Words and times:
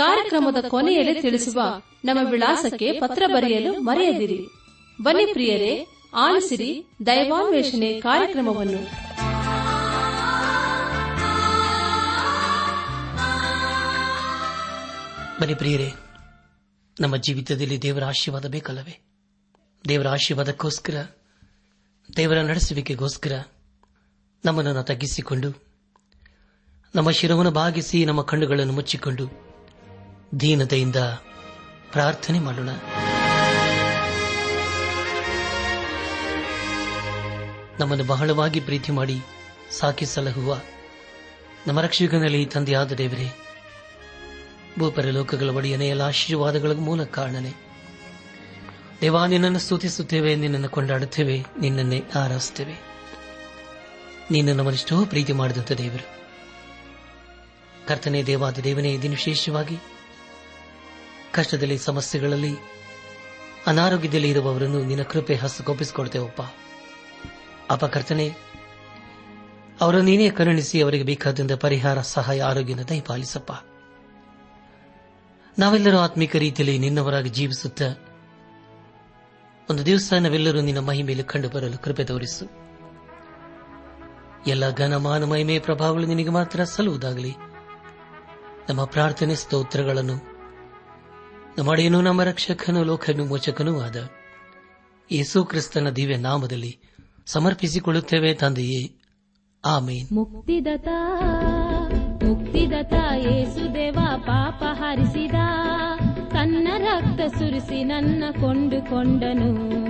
ಕಾರ್ಯಕ್ರಮದ 0.00 0.64
ಕೊನೆಯಲ್ಲಿ 0.68 1.22
ತಿಳಿಸುವ 1.22 1.60
ನಮ್ಮ 2.04 2.28
ವಿಳಾಸಕ್ಕೆ 2.30 2.92
ಪತ್ರ 2.92 3.22
ಬರೆಯಲು 3.26 3.80
ಮರೆಯದಿರಿ. 3.80 4.46
ಬನ್ನಿ 5.02 5.26
ಪ್ರಿಯರೇ, 5.32 5.86
ಆಲಿಸಿರಿ 6.14 6.84
ದೈವಾನ್ವೇಷಣೆ 7.06 8.00
ಕಾರ್ಯಕ್ರಮವನ್ನು. 8.00 8.78
ಬನ್ನಿ 15.40 15.54
ಪ್ರಿಯರೇ, 15.54 15.92
ನಮ್ಮ 17.00 17.16
ಜೀವಿತದಲ್ಲಿ 17.16 17.82
ದೇವರ 17.82 18.04
ಆಶೀರ್ವಾದ 18.04 18.50
ಬೇಕಲ್ಲವೇ? 18.50 19.00
ದೇವರ 19.88 20.08
ಆಶೀರ್ವಾದಕ್ಕೋಸ್ಕರ, 20.08 21.06
ದೇವರ 22.16 22.40
ನಡೆಸುವಿಕೆಗೋಸ್ಕರ 22.40 23.42
ನಮ್ಮನ್ನು 24.44 24.82
ತಗ್ಗಿಸಿಕೊಂಡು, 24.82 25.64
ನಮ್ಮ 26.94 27.10
ಶಿರವನ್ನು 27.10 27.50
ಭಾಗಿಸಿ 27.50 28.04
ನಮ್ಮ 28.04 28.22
ಕಣ್ಣುಗಳನ್ನು 28.22 28.72
ಮುಚ್ಚಿಕೊಂಡು 28.72 29.49
ದೀನತೆಯಿಂದ 30.40 30.96
ಪ್ರಾರ್ಥನೆ 31.92 32.38
ಮಾಡೋಣ. 32.38 32.68
ನಮ್ಮನ್ನು 37.80 38.04
ಬಹಳವಾಗಿ 38.04 38.60
ಪ್ರೀತಿ 38.60 38.92
ಮಾಡಿ 38.92 39.20
ಸಾಕಿ 39.70 40.06
ಸಲಹುವ 40.06 40.60
ನಮ್ಮ 41.66 41.80
ರಕ್ಷಕನಲ್ಲಿ 41.80 42.46
ತಂದೆಯಾದ 42.46 42.92
ದೇವರೇ, 42.92 43.32
ಭೂಪರಲೋಕಗಳ 44.78 45.48
ಒಡೆಯನೇ, 45.48 45.88
ಎಲ್ಲ 45.88 46.02
ಆಶೀರ್ವಾದಗಳ 46.02 46.72
ಮೂಲ 46.72 47.04
ಕಾರಣನೆ. 47.04 47.52
ದೇವಾ, 49.00 49.26
ನಿನ್ನನ್ನು 49.26 49.58
ಸ್ತುತಿಸುತ್ತೇವೆ, 49.58 50.36
ನಿನ್ನನ್ನು 50.36 50.68
ಕೊಂಡಾಡುತ್ತೇವೆ, 50.68 51.44
ನಿನ್ನನ್ನೇ 51.60 52.04
ಆರಾಧಿಸುತ್ತೇವೆ. 52.14 52.74
ನೀನು 54.30 54.54
ನಮ್ಮನ್ನೆಷ್ಟೋ 54.54 55.04
ಪ್ರೀತಿ 55.04 55.32
ಮಾಡಿದಂಥ 55.32 55.72
ದೇವರು. 55.72 56.20
ಕರ್ತನೆ 57.88 58.22
ದೇವಾದ 58.22 58.58
ದೇವನೇ 58.58 58.98
ದಿನ 58.98 59.10
ವಿಶೇಷವಾಗಿ 59.10 59.78
ಕಷ್ಟದಲ್ಲಿ, 61.32 61.78
ಸಮಸ್ಯೆಗಳಲ್ಲಿ, 61.78 62.54
ಅನಾರೋಗ್ಯದಲ್ಲಿ 63.66 64.30
ಇರುವವರನ್ನು 64.30 64.84
ನಿನ್ನ 64.84 65.02
ಕೃಪೆ 65.02 65.34
ಹಸ್ತಗೊಪ್ಪಿಸಿಕೊಡ್ತೇವಪ್ಪ 65.34 66.40
ಅಪಕರ್ತನೆ 67.70 68.34
ಅವರನ್ನು 69.80 70.04
ನೀನೇ 70.04 70.30
ಕರುಣಿಸಿ 70.30 70.82
ಅವರಿಗೆ 70.82 71.04
ಬೇಕಾದಂತ 71.04 71.52
ಪರಿಹಾರ, 71.52 72.00
ಸಹಾಯ, 72.00 72.42
ಆರೋಗ್ಯನ 72.42 72.82
ದಯಪಾಲಿಸಪ್ಪ. 72.82 73.52
ನಾವೆಲ್ಲರೂ 75.58 75.98
ಆತ್ಮಿಕ 75.98 76.36
ರೀತಿಯಲ್ಲಿ 76.36 76.78
ನಿನ್ನವರಾಗಿ 76.78 77.28
ಜೀವಿಸುತ್ತ, 77.28 77.82
ಒಂದು 79.70 79.86
ದಿವಸ 79.86 80.12
ನಾವೆಲ್ಲರೂ 80.20 80.60
ನಿನ್ನ 80.60 80.78
ಮಹಿಮೆಯಲ್ಲಿ 80.78 81.24
ಕಂಡು 81.24 81.48
ಬರಲು 81.48 81.82
ಕೃಪೆ 81.82 82.04
ತೋರಿಸು. 82.04 82.44
ಎಲ್ಲ 84.46 84.70
ಘನಮಾನ 84.70 85.24
ಮಹಿಮೆಯ 85.24 85.60
ಪ್ರಭಾವಗಳು 85.60 86.06
ನಿನಗೆ 86.06 86.28
ಮಾತ್ರ 86.28 86.64
ಸಲ್ಲುವುದಾಗಲಿ. 86.64 87.34
ನಮ್ಮ 88.68 88.84
ಪ್ರಾರ್ಥನೆ 88.84 89.34
ಸ್ತೋತ್ರಗಳನ್ನು 89.34 90.29
ನಮ್ಮಡೆಯನು 91.58 92.00
ನಮ್ಮ 92.00 92.22
ರಕ್ಷಕನು 92.22 92.84
ಲೋಕನು 92.84 93.22
ವಿಮೋಚಕನೂ 93.22 93.80
ಆದ 93.80 94.10
ಯೇಸು 95.12 95.44
ಕ್ರಿಸ್ತನ 95.44 95.90
ದಿವ್ಯ 95.90 96.16
ನಾಮದಲ್ಲಿ 96.16 96.78
ಸಮರ್ಪಿಸಿಕೊಳ್ಳುತ್ತೇವೆ 97.26 98.34
ತಂದೆಯೇ. 98.34 98.96
ಆಮೇನ್. 99.64 100.08
ಮುಕ್ತಿದತ 100.12 100.88
ಮುಕ್ತಿದತ 102.24 102.92
ಯೇಸುದೇವ 103.16 103.98
ಪಾಪ 104.18 104.62
ಹರಿಸಿದ, 104.72 105.34
ತನ್ನ 106.28 106.68
ರಕ್ತ 106.78 107.34
ಸುರಿಸಿ 107.38 107.84
ನನ್ನ 107.84 108.24
ಕೊಂಡುಕೊಂಡನು. 108.40 109.80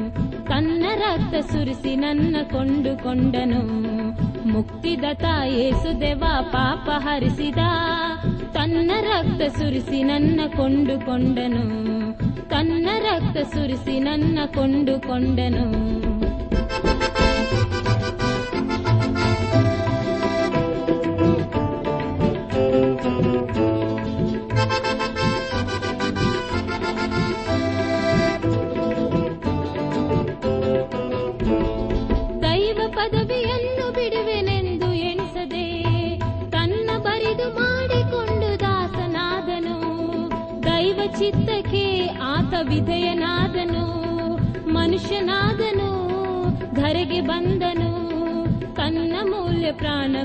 ತನ್ನ 0.50 0.84
ರಕ್ತ 0.94 1.52
ಸುರಿಸಿ 1.52 1.96
ನನ್ನ 1.96 2.36
ಕೊಂಡುಕೊಂಡನು 2.52 3.60
ಮುಕ್ತಿದತ 4.48 5.24
ಯೇಸುದೇವ 5.44 6.24
ಪಾಪ 6.52 6.90
ಹರಿಸಿದ. 6.90 7.58
ತನ್ನ 8.52 8.90
ರಕ್ತ 9.00 9.58
ಸುರಿಸಿ 9.58 10.02
ನನ್ನ 10.02 10.40
ಕೊಂಡುಕೊಂಡನು 10.56 11.64
ತನ್ನ 12.48 12.88
ರಕ್ತ 12.98 13.38
ಸುರಿಸಿ 13.54 13.98
ನನ್ನ 14.00 14.38
ಕೊಂಡುಕೊಂಡನು 14.46 15.64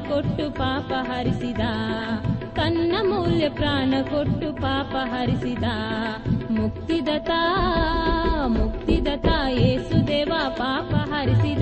ಕೊಟ್ಟು 0.10 0.52
ಪಾಪ 0.52 0.94
ಹರಿಸಿದ. 0.94 1.60
ತನ್ನ 2.54 2.96
ಮೌಲ್ಯ 3.02 3.50
ಪ್ರಾಣ 3.50 3.94
ಕೊಟ್ಟು 4.02 4.56
ಪಾಪ 4.56 4.96
ಹರಿಸಿದ. 4.96 5.64
ಮುಕ್ತಿದತ 6.52 7.29
ಮುಕ್ತಿದತ 8.47 9.28
ಯೇಸುದೇವ 9.50 10.32
ಪಾಪ 10.50 10.96
ಹರಿಸಿದ. 10.96 11.62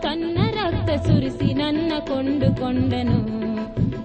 ತನ್ನ 0.00 0.38
ರಕ್ತ 0.52 1.06
ಸುರಿಸಿ 1.06 1.54
ನನ್ನ 1.54 1.92
ಕೊಂಡುಕೊಂಡನು. 2.00 3.18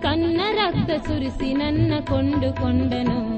ತನ್ನ 0.02 0.42
ರಕ್ತ 0.52 1.08
ಸುರಿಸಿ 1.08 1.54
ನನ್ನ 1.54 1.94
ಕೊಂಡುಕೊಂಡನು. 2.06 3.35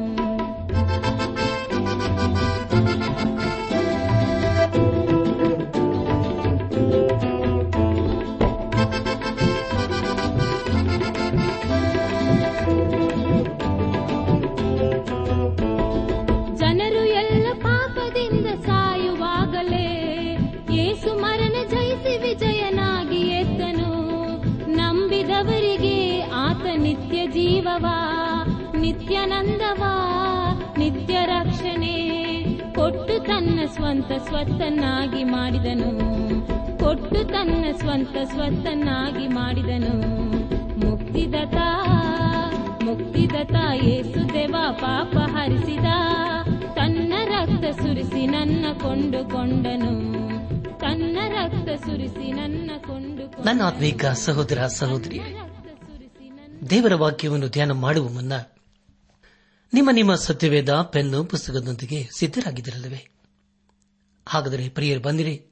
ಸ್ವಂತ 33.77 34.11
ಸ್ವತ್ತನ್ನಾಗಿ 34.27 35.23
ಮಾಡಿದನು. 35.23 35.89
ಕೊಟ್ಟು 36.79 37.27
ತನ್ನ 37.27 37.65
ಸ್ವಂತ 37.79 38.15
ಸ್ವತ್ತನ್ನಾಗಿ 38.23 39.27
ಮಾಡಿದನು. 39.27 39.95
ಮುಕ್ತಿದತ 40.85 41.55
ಮುಕ್ತಿದತ 42.83 43.55
ಯೇಸು 43.83 44.33
ದೇವ 44.33 44.55
ಪಾಪ 44.71 45.17
ಹರಿಸಿದ. 45.17 45.85
ತನ್ನ 46.75 47.13
ರಕ್ತ 47.25 47.81
ಸುರಿಸಿ 47.81 48.27
ನನ್ನ 48.27 48.65
ಕೊಂಡುಕೊಂಡನು 48.81 49.93
ತನ್ನ 50.79 51.17
ರಕ್ತ 51.27 51.69
ಸುರಿಸಿ 51.85 52.31
ನನ್ನ 52.31 52.71
ಕೊಂಡು 52.77 53.43
ನನ್ನ 53.43 53.61
ಆತ್ಮೀಕ 53.63 54.05
ಸಹೋದರ 54.05 54.65
ಸಹೋದರಿ 54.67 55.19
ದೇವರ 56.69 56.95
ವಾಕ್ಯವನ್ನು 56.95 57.47
ಧ್ಯಾನ 57.47 57.71
ಮಾಡುವ 57.71 58.09
ಮುನ್ನ 58.09 58.33
ನಿಮ್ಮ 59.73 59.89
ನಿಮ್ಮ 59.91 60.15
ಸತ್ಯವೇದ 60.15 60.69
ಪೆನ್ನು 60.69 61.23
ಪುಸ್ತಕದೊಂದಿಗೆ 61.23 62.09
ಸಿದ್ಧರಾಗಿದ್ದಿರಲ್ಲವೇ? 62.19 63.16
ಹಾಗಾದರೆ, 64.27 64.69
ಪ್ರಿಯರು, 64.69 65.01
ಬಂದಿರಿ. 65.01 65.45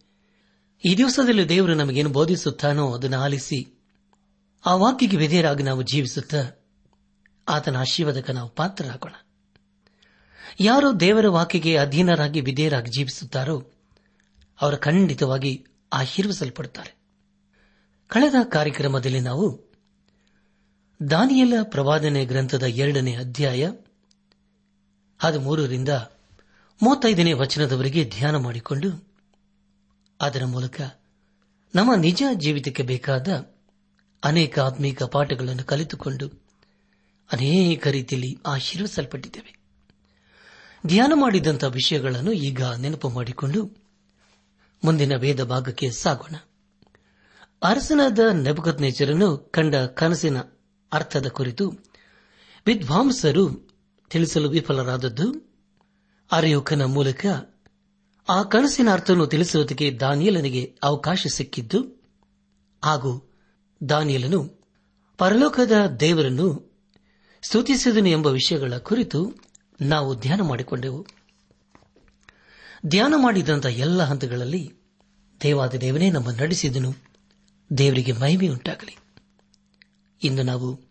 ಈ 0.86 0.98
ದಿವಸದಲ್ಲಿ 0.98 1.50
ದೇವರು 1.50 1.74
ನಮಗೇನು 1.74 2.10
ಬೋಧಿಸುತ್ತಾನೋ 2.10 2.94
ಅದನ್ನು 2.94 3.19
ಆಲಿಸಿ, 3.19 3.80
ಆ 4.66 4.75
ವಾಕ್ಯಕ್ಕೆ 4.75 5.18
ವಿಧೇಯರಾಗಿ 5.18 5.63
ನಾವು 5.63 5.81
ಜೀವಿಸುತ್ತಾ 5.81 6.51
ಆತನ 7.50 7.77
ಆಶೀರ್ವಾದಕ್ಕೆ 7.77 8.33
ನಾವು 8.33 8.50
ಪಾತ್ರರಾಗೋಣ. 8.50 9.13
ಯಾರು 10.60 11.00
ದೇವರ 11.00 11.27
ವಾಕ್ಯಕ್ಕೆ 11.27 11.77
ಅಧೀನರಾಗಿ 11.77 12.42
ವಿಧೇಯರಾಗಿ 12.42 12.92
ಜೀವಿಸುತ್ತಾರೋ, 12.92 13.72
ಅವರು 14.62 14.77
ಖಂಡಿತವಾಗಿ 14.77 15.66
ಆಶೀರ್ವಿಸಲ್ಪಡುತ್ತಾರೆ. 15.94 16.95
ಕಳೆದ 18.07 18.36
ಕಾರ್ಯಕ್ರಮದಲ್ಲಿ 18.51 19.19
ನಾವು 19.19 19.66
ದಾನಿಯಲ 21.10 21.54
ಪ್ರವಾದನೆ 21.63 22.25
ಗ್ರಂಥದ 22.25 22.63
ಎರಡನೇ 22.63 23.16
ಅಧ್ಯಾಯ 23.16 23.72
ಹದಿಮೂರರಿಂದ 25.19 25.89
ಮೂವತ್ತೈದನೇ 26.81 27.33
ವಚನದವರೆಗೆ 27.33 28.06
ಧ್ಯಾನ 28.06 28.36
ಮಾಡಿಕೊಂಡು, 28.36 29.13
ಅದರ 30.22 30.45
ಮೂಲಕ 30.45 30.81
ನಮ್ಮ 31.75 31.95
ನಿಜ 31.95 32.24
ಜೀವಿತಕ್ಕೆ 32.33 32.83
ಬೇಕಾದ 32.83 33.27
ಅನೇಕ 34.24 34.60
ಆತ್ಮೀಕ 34.60 35.04
ಪಾಠಗಳನ್ನು 35.04 35.63
ಕಲಿತುಕೊಂಡು 35.63 36.27
ಅನೇಕ 37.31 37.88
ರೀತಿಯಲ್ಲಿ 37.88 38.38
ಆಶೀರ್ವಿಸಲ್ಪಟ್ಟಿದ್ದೇವೆ. 38.45 39.60
ಧ್ಯಾನ 40.88 41.12
ಮಾಡಿದಂಥ 41.16 41.63
ವಿಷಯಗಳನ್ನು 41.63 42.31
ಈಗ 42.31 42.63
ನೆನಪು 42.63 43.10
ಮಾಡಿಕೊಂಡು 43.10 43.66
ಮುಂದಿನ 44.83 45.16
ವೇದ 45.16 45.44
ಭಾಗಕ್ಕೆ 45.44 45.92
ಸಾಗೋಣ. 45.92 46.36
ಅರಸನಾದ 47.63 48.19
ನೆಬಕತ್ನೇಚರನ್ನು 48.19 49.38
ಕಂಡ 49.38 49.75
ಕನಸಿನ 49.75 50.38
ಅರ್ಥದ 50.94 51.27
ಕುರಿತು 51.27 51.74
ವಿದ್ವಾಂಸರು 52.66 53.69
ತಿಳಿಸಲು 54.10 54.50
ವಿಫಲರಾದದ್ದು 54.50 55.54
ಅರೆಯುಕನ 56.31 56.83
ಮೂಲಕ 56.86 57.25
ಆ 58.30 58.44
ಕನಸಿನ 58.44 58.92
ಅರ್ಥವನ್ನು 58.94 59.27
ತಿಳಿಸುವುದಕ್ಕೆ 59.27 59.92
ದಾನಿಯಲನಿಗೆ 59.92 60.75
ಅವಕಾಶ 60.83 61.27
ಸಿಕ್ಕಿದ್ದು, 61.33 62.04
ಹಾಗೂ 62.83 63.33
ದಾನಿಯಲನು 63.89 64.50
ಪರಲೋಕದ 65.18 65.72
ದೇವರನ್ನು 66.00 66.75
ಸ್ತುತಿಸಿದನು 67.42 68.10
ಎಂಬ 68.10 68.27
ವಿಷಯಗಳ 68.27 68.77
ಕುರಿತು 68.77 69.33
ನಾವು 69.81 70.19
ಧ್ಯಾನ 70.19 70.42
ಮಾಡಿಕೊಂಡೆವು. 70.42 71.07
ಧ್ಯಾನ 72.86 73.13
ಮಾಡಿದಂಥ 73.18 73.66
ಎಲ್ಲ 73.66 74.04
ಹಂತಗಳಲ್ಲಿ 74.04 74.74
ದೇವಾದ 75.44 75.74
ದೇವನೇ 75.74 76.10
ನಮ್ಮ 76.10 76.31
ನಡೆಸಿದನು. 76.31 76.94
ದೇವರಿಗೆ 77.77 78.12
ಮಹಿಮೆಯುಂಟಾಗಲಿ 78.12 78.98
ಇಂದು 80.24 80.44
ನಾವು 80.44 80.81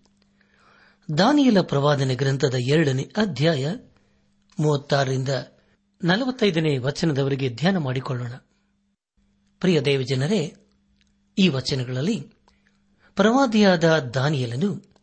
ದಾನಿಯಲ 1.19 1.61
ಪ್ರವಾದನೆ 1.61 2.15
ಗ್ರಂಥದ 2.15 2.55
ಎರಡನೇ 2.55 3.03
ಅಧ್ಯಾಯ 3.17 3.75
ಮೂವತ್ತಾರರಿಂದ 4.59 5.29
ನಲವತ್ತೈದನೇ 6.05 6.79
ವಚನದವರೆಗೆ 6.79 7.49
ಧ್ಯಾನ 7.49 7.77
ಮಾಡಿಕೊಳ್ಳೋಣ. 7.77 8.33
ಪ್ರಿಯ 9.61 9.81
ದೇವಜನರೇ, 9.81 10.57
ಈ 11.39 11.49
ವಚನಗಳಲ್ಲಿ 11.49 12.33
ಪ್ರವಾದಿಯಾದ 13.17 13.99
ದಾನಿಯಲನು 13.99 14.95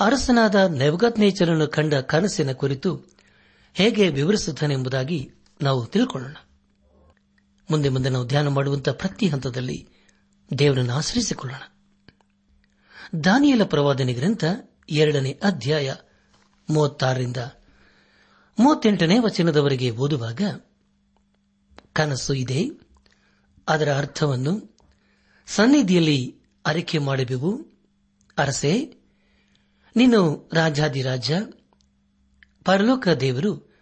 ಅರಸನಾದ 0.00 0.54
ನೆವಗತ್ನೇಚರನ್ನು 0.54 1.66
ಕಂಡ 1.66 1.94
ಕನಸಿನ 1.94 2.52
ಕುರಿತು 2.52 3.04
ಹೇಗೆ 3.74 4.08
ವಿವರಿಸುತ್ತಾನೆಂಬುದಾಗಿ 4.08 5.30
ನಾವು 5.62 5.86
ತಿಳ್ಕೊಳ್ಳೋಣ. 5.86 6.36
ಮುಂದೆ 7.70 7.88
ಮುಂದೆ 7.88 8.08
ನಾವು 8.08 8.26
ಧ್ಯಾನ 8.26 8.48
ಮಾಡುವಂತಹ 8.48 8.92
ಪ್ರತಿ 8.92 9.28
ಹಂತದಲ್ಲಿ 9.28 9.88
ದೇವರನ್ನು 10.58 10.92
ಆಶ್ರಯಿಸಿಕೊಳ್ಳೋಣ. 10.92 11.62
ದಾನಿಯಲ 13.24 13.64
ಪ್ರವಾದನೆ 13.64 14.12
ಗ್ರಂಥ 14.12 14.44
ಎರಡನೇ 14.88 15.40
ಅಧ್ಯಾಯ 15.42 15.94
ಮೂವತ್ತಾರರಿಂದ 16.70 17.36
ಮೂವತ್ತೆಂಟನೇ 18.58 19.18
ವಚನದವರೆಗೆ 19.18 19.90
ಓದುವಾಗ, 19.90 20.40
ಕನಸು 21.92 22.34
ಇದೆ, 22.34 22.70
ಅದರ 23.68 23.96
ಅರ್ಥವನ್ನು 23.96 24.76
ಸನ್ನಿಧಿಯಲ್ಲಿ 25.46 26.36
ಅರಿಕೆ 26.66 26.98
ಮಾಡಬೇಕು 26.98 27.66
ಅರಸೆ, 28.38 28.94
ನೀನು 29.96 30.50
ರಾಜಾದಿರಾಜ 30.52 31.32
ಪರಲೋಕ 32.64 33.08
ದೇವರು, 33.08 33.74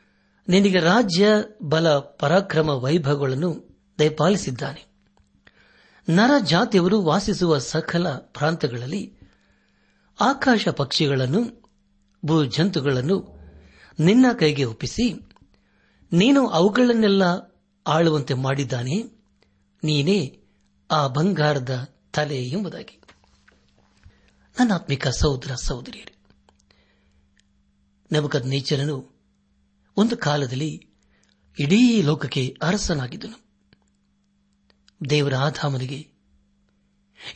ನಿನಗೆ 0.48 0.80
ರಾಜ್ಯ, 0.80 1.26
ಬಲ, 1.62 1.98
ಪರಾಕ್ರಮ, 1.98 2.69
ವೈಭವಗಳನ್ನು 2.69 3.80
ದಯಪಾಲಿಸಿದ್ದಾನೆ. 3.98 4.86
ನರ 6.08 6.30
ಜಾತಿಯವರು 6.44 7.02
ವಾಸಿಸುವ 7.02 7.58
ಸಕಲ 7.58 8.08
ಪ್ರಾಂತಗಳಲ್ಲಿ 8.08 9.14
ಆಕಾಶ 10.20 10.69
ಪಕ್ಷಿಗಳನ್ನು 10.69 11.70
ಭೂ 12.24 12.44
ಜಂತುಗಳನ್ನು 12.44 13.31
ನಿನ್ನ 14.00 14.27
ಕೈಗೆ 14.39 14.65
ಒಪ್ಪಿಸಿ, 14.65 15.12
ನೀನು 16.12 16.49
ಅವುಗಳನ್ನೆಲ್ಲ 16.49 17.23
ಆಳುವಂತೆ 17.87 18.35
ಮಾಡಿದ್ದಾನೆ, 18.35 19.03
ನೀನೇ 19.85 20.41
ಆ 20.91 21.06
ಬಂಗಾರದ 21.06 21.97
ತಲೆ 22.12 22.49
ಎಂಬುದಾಗಿ. 22.49 23.00
ನನ್ನಾತ್ಮಿಕ 24.59 25.09
ಸಹೋದರ 25.09 25.55
ಸಹೋದರಿಯರು 25.55 26.23
ನಬಕದ್ 28.12 28.47
ನೇಚರನು 28.47 29.12
ಒಂದು 29.97 30.17
ಕಾಲದಲ್ಲಿ 30.17 30.87
ಇಡೀ 31.59 32.03
ಲೋಕಕ್ಕೆ 32.03 32.56
ಅರಸನಾಗಿದ್ದನು. 32.62 33.43
ದೇವರ 35.11 35.37
ಆಧಾಮನಿಗೆ 35.37 36.09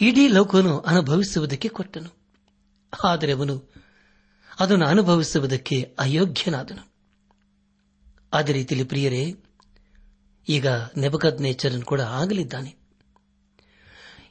ಇಡೀ 0.01 0.29
ಲೋಕವನ್ನು 0.29 0.81
ಅನುಭವಿಸುವುದಕ್ಕೆ 0.81 1.69
ಕೊಟ್ಟನು. 1.69 2.17
ಆದರೆ 3.05 3.33
ಅವನು 3.33 3.76
ಅದನ್ನು 4.61 4.87
ಅನುಭವಿಸುವುದಕ್ಕೆ 4.87 5.97
ಅಯೋಗ್ಯನಾದನು. 5.99 6.93
ಅದೇ 8.33 8.53
ರೀತಿಯಲ್ಲಿ 8.53 8.89
ಪ್ರಿಯರೇ, 8.89 9.35
ಈಗ 10.49 10.67
ನೆಬಕದ್ 10.97 11.41
ನೇಚರನ್ 11.41 11.83
ಕೂಡ 11.83 12.01
ಆಗಲಿದ್ದಾನೆ. 12.01 12.77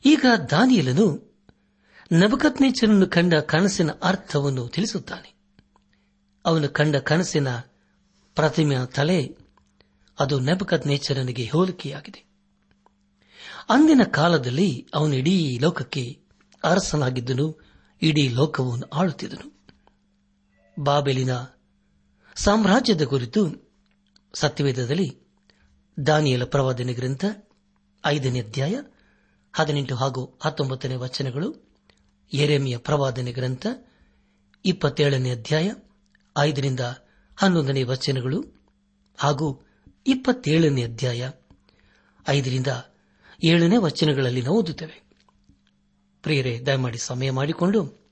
ಈಗ 0.06 0.26
ದಾನಿಯಲನು 0.50 1.36
ನಬಕತ್ 2.14 2.62
ನೇಚರನ್ನು 2.62 3.08
ಕಂಡ 3.08 3.36
ಕನಸಿನ 3.36 3.92
ಅರ್ಥವನ್ನು 4.04 4.68
ತಿಳಿಸುತ್ತಾನೆ. 4.68 5.36
ಅವನು 6.46 6.70
ಕಂಡ 6.70 6.96
ಕನಸಿನ 6.96 7.58
ಪ್ರತಿಮೆಯ 8.36 8.86
ತಲೆ, 8.86 9.38
ಅದು 10.20 10.40
ನೆಬಕತ್ 10.40 10.88
ನೇಚರನಿಗೆ 10.88 11.46
ಹೋಲಿಕೆಯಾಗಿದೆ. 11.46 12.26
ಅಂದಿನ 13.70 14.02
ಕಾಲದಲ್ಲಿ 14.04 14.88
ಅವನು 14.94 15.16
ಇಡೀ 15.16 15.60
ಲೋಕಕ್ಕೆ 15.62 16.20
ಅರಸನಾಗಿದ್ದನು, 16.64 17.62
ಇಡೀ 18.02 18.30
ಲೋಕವನ್ನು 18.30 18.90
ಆಳುತ್ತಿದ್ದನು. 18.90 19.55
ಬಾಬೆಲಿನ 20.80 21.30
ಸಾಮ್ರಾಜ್ಯದ 22.36 23.04
ಕುರಿತು 23.04 23.72
ಸತ್ಯವೇದದಲ್ಲಿ 24.34 25.20
ದಾನಿಯಲ 26.08 26.44
ಪ್ರವಾದನೆ 26.44 26.94
ಗ್ರಂಥ 26.94 27.26
ಐದನೇ 28.06 28.42
ಅಧ್ಯಾಯ 28.42 28.76
ಹದಿನೆಂಟು 29.56 29.96
ಹಾಗೂ 29.96 30.38
ಹತ್ತೊಂಬತ್ತನೇ 30.44 30.96
ವಚನಗಳು 30.96 31.78
ಎರೆಮಿಯ 32.34 32.78
ಪ್ರವಾದನೆ 32.78 33.32
ಗ್ರಂಥ 33.32 33.68
ಇಪ್ಪತ್ತೇಳನೇ 34.66 35.32
ಅಧ್ಯಾಯ 35.32 35.72
ಐದರಿಂದ 36.38 36.80
ಹನ್ನೊಂದನೇ 37.38 37.84
ವಚನಗಳು 37.84 38.44
ಹಾಗೂ 39.18 39.66
ಇಪ್ಪತ್ತೇಳನೇ 40.08 40.84
ಅಧ್ಯಾಯ 40.84 41.30
ಐದರಿಂದ 42.30 42.68
ಏಳನೇ 43.44 43.78
ವಚನಗಳಲ್ಲಿ 43.78 44.42
ನಾವು 44.42 44.60
ಓದುತ್ತೇವೆ. 44.60 45.04
ಪ್ರಿಯರೇ, 46.22 46.60
ದಯಮಾಡಿ 46.60 46.98
ಸಮಯ 46.98 47.32
ಮಾಡಿಕೊಂಡು 47.32 48.05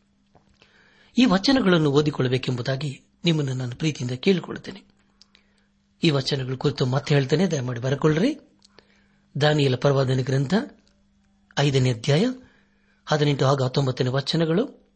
ಈ 1.18 1.26
ವಚನಗಳನ್ನು 1.26 1.92
ಓದಿಕೊಳ್ಳಬೇಕೆಂಬುದಾಗಿ 1.92 3.02
ನಿಮ್ಮನ್ನು 3.26 3.54
ನಾನು 3.54 3.76
ಪ್ರೀತಿಯಿಂದ 3.76 4.18
ಕೇಳಿಕೊಳ್ಳುತ್ತೇನೆ. 4.18 4.84
ಈ 6.04 6.10
ವಚನಗಳ 6.10 6.56
ಕುರಿತು 6.56 6.86
ಮತ್ತೆ 6.86 7.16
ಹೇಳ್ತೇನೆ. 7.16 7.48
ದಯಮಾಡಿ 7.48 7.80
ಬರಕೊಳ್ಳ್ರಿ 7.80 8.40
ದಾನಿಯಲ 9.42 9.76
ಪರವಾದನೆ 9.76 10.24
ಗ್ರಂಥ, 10.24 10.54
ಐದನೇ 11.60 11.94
ಅಧ್ಯಾಯ, 11.94 12.26
ಹದಿನೆಂಟು 13.06 13.46
ಹಾಗೂ 13.46 13.64
ಹತ್ತೊಂಬತ್ತನೇ 13.64 14.10
ವಚನಗಳು. 14.10 14.92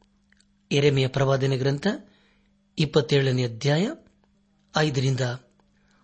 ಎರೆಮೆಯ 0.71 1.07
ಪ್ರವಾದನ 1.07 1.53
ಗ್ರಂಥ, 1.55 1.87
ಇಪ್ಪತ್ತೇಳನೇ 2.79 3.43
ಅಧ್ಯಾಯ, 3.43 3.89
ಐದರಿಂದ 4.77 5.21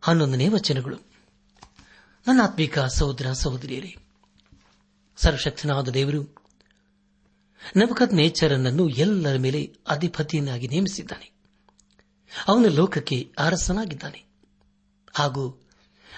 ಹನ್ನೊಂದನೇ 0.02 0.48
ವಚನಗಳು. 0.48 0.98
ನನ್ನ 2.28 2.42
ಆತ್ಮಿಕ 2.44 2.80
ಸಹೋದರ 2.80 3.34
ಸಹೋದರಿಯರೇ, 3.34 3.96
ಸರ್ವಶಕ್ತನಾದ 5.16 5.88
ದೇವರು 5.90 6.43
ನಬಕತ್ 7.78 8.14
ನೇಚರನನ್ನು 8.14 8.90
ಎಲ್ಲರ 8.90 9.38
ಮೇಲೆ 9.38 9.76
ಅಧಿಪತಿಯನ್ನಾಗಿ 9.90 10.68
ನೇಮಿಸಿದ್ದಾನೆ. 10.68 11.32
ಅವನ 12.48 12.66
ಲೋಕಕ್ಕೆ 12.68 13.32
ಅರಸನಾಗಿದ್ದಾನೆ. 13.38 14.26
ಹಾಗೂ 15.14 15.62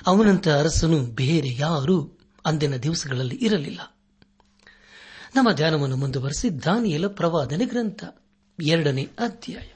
ಅವನಂತ 0.07 0.47
ಅರಸನು 0.47 1.03
ಬೇರೆ 1.03 1.55
ಯಾರೂ 1.55 2.11
ಅಂದಿನ 2.45 2.75
ದಿವಸಗಳಲ್ಲಿ 2.75 3.35
ಇರಲಿಲ್ಲ. 3.35 3.97
ನಮ್ಮ 5.35 5.51
ಧ್ಯಾನವನ್ನು 5.51 5.95
ಮುಂದುವರೆಸಿ 5.95 6.63
ದಾನಿಯಲ 6.63 7.07
ಪ್ರವಾದನೆ 7.07 7.65
ಗ್ರಂಥ, 7.65 8.03
ಎರಡನೇ 8.61 9.03
ಅಧ್ಯಾಯ. 9.03 9.67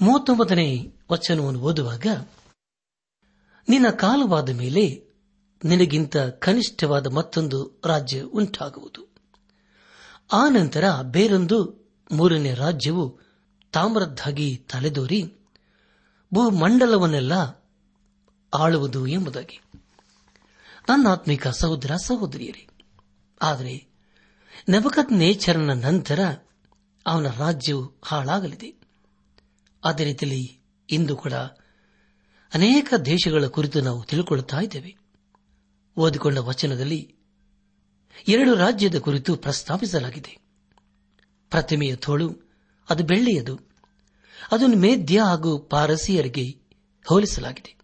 ಮೂವತ್ತೊಂಬತ್ತನೇ 0.00 0.94
ವಚನವನ್ನು 1.12 1.60
ಓದುವಾಗ, 1.60 2.06
ನಿನ್ನ 3.68 3.90
ಕಾಲವಾದ 3.90 4.50
ಮೇಲೆ 4.50 5.04
ನಿನಗಿಂತ 5.64 6.16
ಕನಿಷ್ಠವಾದ 6.16 7.06
ಮತ್ತೊಂದು 7.06 7.80
ರಾಜ್ಯ 7.84 8.20
ಉಂಟಾಗುವುದು. 8.20 9.09
ಆ 10.32 10.48
ನಂತರ 10.48 10.84
ಬೇರೊಂದು 11.02 11.88
ಮೂರನೇ 12.12 12.54
ರಾಜ್ಯವು 12.54 13.20
ತಾಮ್ರದ್ದಾಗಿ 13.72 14.56
ತಲೆದೋರಿ 14.56 15.34
ಭೂಮಂಡಲವನ್ನೆಲ್ಲ 16.34 17.32
ಆಳುವುದು 18.54 19.06
ಎಂಬುದಾಗಿ. 19.06 19.60
ನನ್ನಾತ್ಮಿಕ 20.88 21.48
ಸಹೋದರ 21.48 21.96
ಸಹೋದರಿಯರೇ, 21.96 22.66
ಆದರೆ 23.42 23.86
ನವಕತ್ 24.68 25.12
ನೇಚರನ 25.12 25.70
ನಂತರ 25.72 26.20
ಅವನ 27.06 27.26
ರಾಜ್ಯವು 27.28 28.00
ಹಾಳಾಗಲಿದೆ. 28.04 28.74
ಅದೇ 29.84 30.04
ರೀತಿಯಲ್ಲಿ 30.04 30.60
ಇಂದು 30.90 31.16
ಕೂಡ 31.16 31.32
ಅನೇಕ 32.54 32.94
ದೇಶಗಳ 33.04 33.46
ಕುರಿತು 33.46 33.80
ನಾವು 33.80 34.02
ತಿಳ್ಕೊಳ್ಳುತ್ತಾ 34.02 34.60
ಇದ್ದೇವೆ. 34.60 34.96
ಓದಿಕೊಂಡ 35.96 36.38
ವಚನದಲ್ಲಿ 36.38 37.14
ಎರಡು 38.28 38.54
ರಾಜ್ಯದ 38.54 38.98
ಕುರಿತು 38.98 39.36
ಪ್ರಸ್ತಾಪಿಸಲಾಗಿದೆ. 39.36 40.38
ಪ್ರತಿಮೆಯ 41.50 41.96
ತೋಳು, 41.96 42.36
ಅದು 42.90 43.04
ಬೆಳ್ಳೆಯದು. 43.04 43.60
ಅದನ್ನು 44.52 44.76
ಮೇಧ್ಯ 44.76 45.20
ಹಾಗೂ 45.20 45.58
ಪಾರಸಿಯರಿಗೆ 45.58 46.60
ಹೋಲಿಸಲಾಗಿದೆ. 47.06 47.76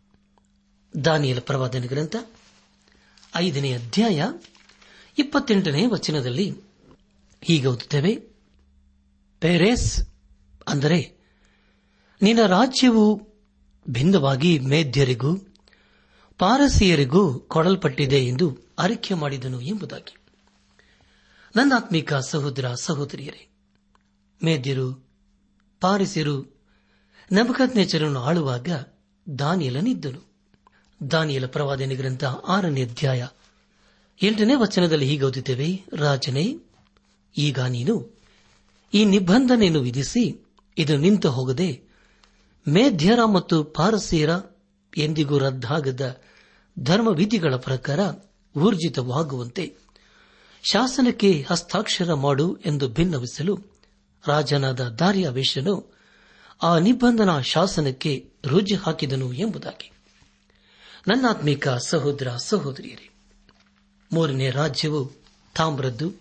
ದಾನಿಯಲ 1.05 1.39
ಪ್ರವಾದನ 1.39 1.81
ಗ್ರಂಥ, 1.81 2.17
ಐದನೇ 3.37 3.73
ಅಧ್ಯಾಯ, 3.73 4.23
ಇಪ್ಪತ್ತೆಂಟನೇ 5.19 5.87
ವಚನದಲ್ಲಿ 5.87 6.57
ಹೀಗೆ 7.43 7.67
ಓದುತ್ತೇವೆ. 7.67 8.17
ಪೆರೇಸ್ 9.41 10.09
ಅಂದರೆ, 10.67 11.17
ನಿನ್ನ 12.23 12.47
ರಾಜ್ಯವು 12.47 13.29
ಭಿನ್ನವಾಗಿ 13.89 14.59
ಮೇಧ್ಯರಿಗೂ 14.59 15.37
ಪಾರಸಿಯರಿಗೂ 16.39 17.39
ಕೊಡಲ್ಪಟ್ಟಿದೆ 17.39 18.27
ಎಂದು 18.27 18.59
ಅರಿಕೆ 18.79 19.15
ಮಾಡಿದನು 19.15 19.61
ಎಂಬುದಾಗಿ. 19.61 20.26
ನನ್ನಾತ್ಮಿಕ 21.57 22.15
ಸಹೋದರ 22.15 22.75
ಸಹೋದರಿಯರೇ, 22.75 23.49
ಮೇದ್ಯರು 24.45 24.89
ಪಾರಿಸಿರು 25.81 26.35
ನಬಕತ್ನೇಚರನ್ನು 27.33 28.21
ಆಳುವಾಗ 28.21 28.69
ದಾನಿಯಲನಿದ್ದನು. 29.39 30.21
ದಾನಿಯಲ 31.11 31.47
ಪ್ರವಾದನೆ 31.47 31.95
ಗ್ರಂಥ 31.95 32.25
ಆರನೇ 32.25 32.83
ಅಧ್ಯಾಯ 32.83 33.27
ಎಂಟನೇ 34.23 34.55
ವಚನದಲ್ಲಿ 34.55 35.07
ಹೀಗೆ 35.07 35.25
ಓದಿದ್ದೇವೆ 35.25 35.83
ರಾಜನೇ, 35.97 36.57
ಈಗ 37.39 37.61
ನೀನು 37.61 37.95
ಈ 38.95 39.05
ನಿಬಂಧನೆಯನ್ನು 39.05 39.81
ವಿಧಿಸಿ 39.81 40.25
ಇದು 40.79 40.97
ನಿಂತು 40.97 41.31
ಹೋಗದೆ 41.31 41.71
ಮೇಧ್ಯರ 42.69 43.25
ಮತ್ತು 43.25 43.65
ಪಾರಸಿಯರ 43.65 44.31
ಎಂದಿಗೂ 44.97 45.39
ರದ್ದಾಗದ 45.39 46.21
ಧರ್ಮವಿಧಿಗಳ 46.79 47.57
ಪ್ರಕಾರ 47.57 48.01
ಊರ್ಜಿತವಾಗುವಂತೆ 48.57 49.86
ಶಾಸನಕ್ಕೆ 50.71 51.47
ಹಸ್ತಾಕ್ಷರ 51.51 52.15
ಮಾಡು 52.15 52.57
ಎಂದು 52.57 52.89
ಭಿನ್ನವಿಸಲು 52.89 53.59
ರಾಜನಾದ 54.27 54.81
ದಾರ್ಯಾವೇಶನು 54.81 55.95
ಆ 56.63 56.79
ನಿಬಂಧನ 56.79 57.41
ಶಾಸನಕ್ಕೆ 57.41 58.31
ರುಜು 58.47 58.77
ಹಾಕಿದನು 58.77 59.33
ಎಂಬುದಾಗಿ. 59.33 59.93
ನನ್ನಾತ್ಮೀಕ 61.09 61.69
ಸಹೋದರ 61.69 62.37
ಸಹೋದರಿಯರೇ, 62.37 63.11
ಮೂರನೇ 64.13 64.51
ರಾಜ್ಯವು 64.51 65.11
ತಾಮ್ರದ್ದು. 65.55 66.13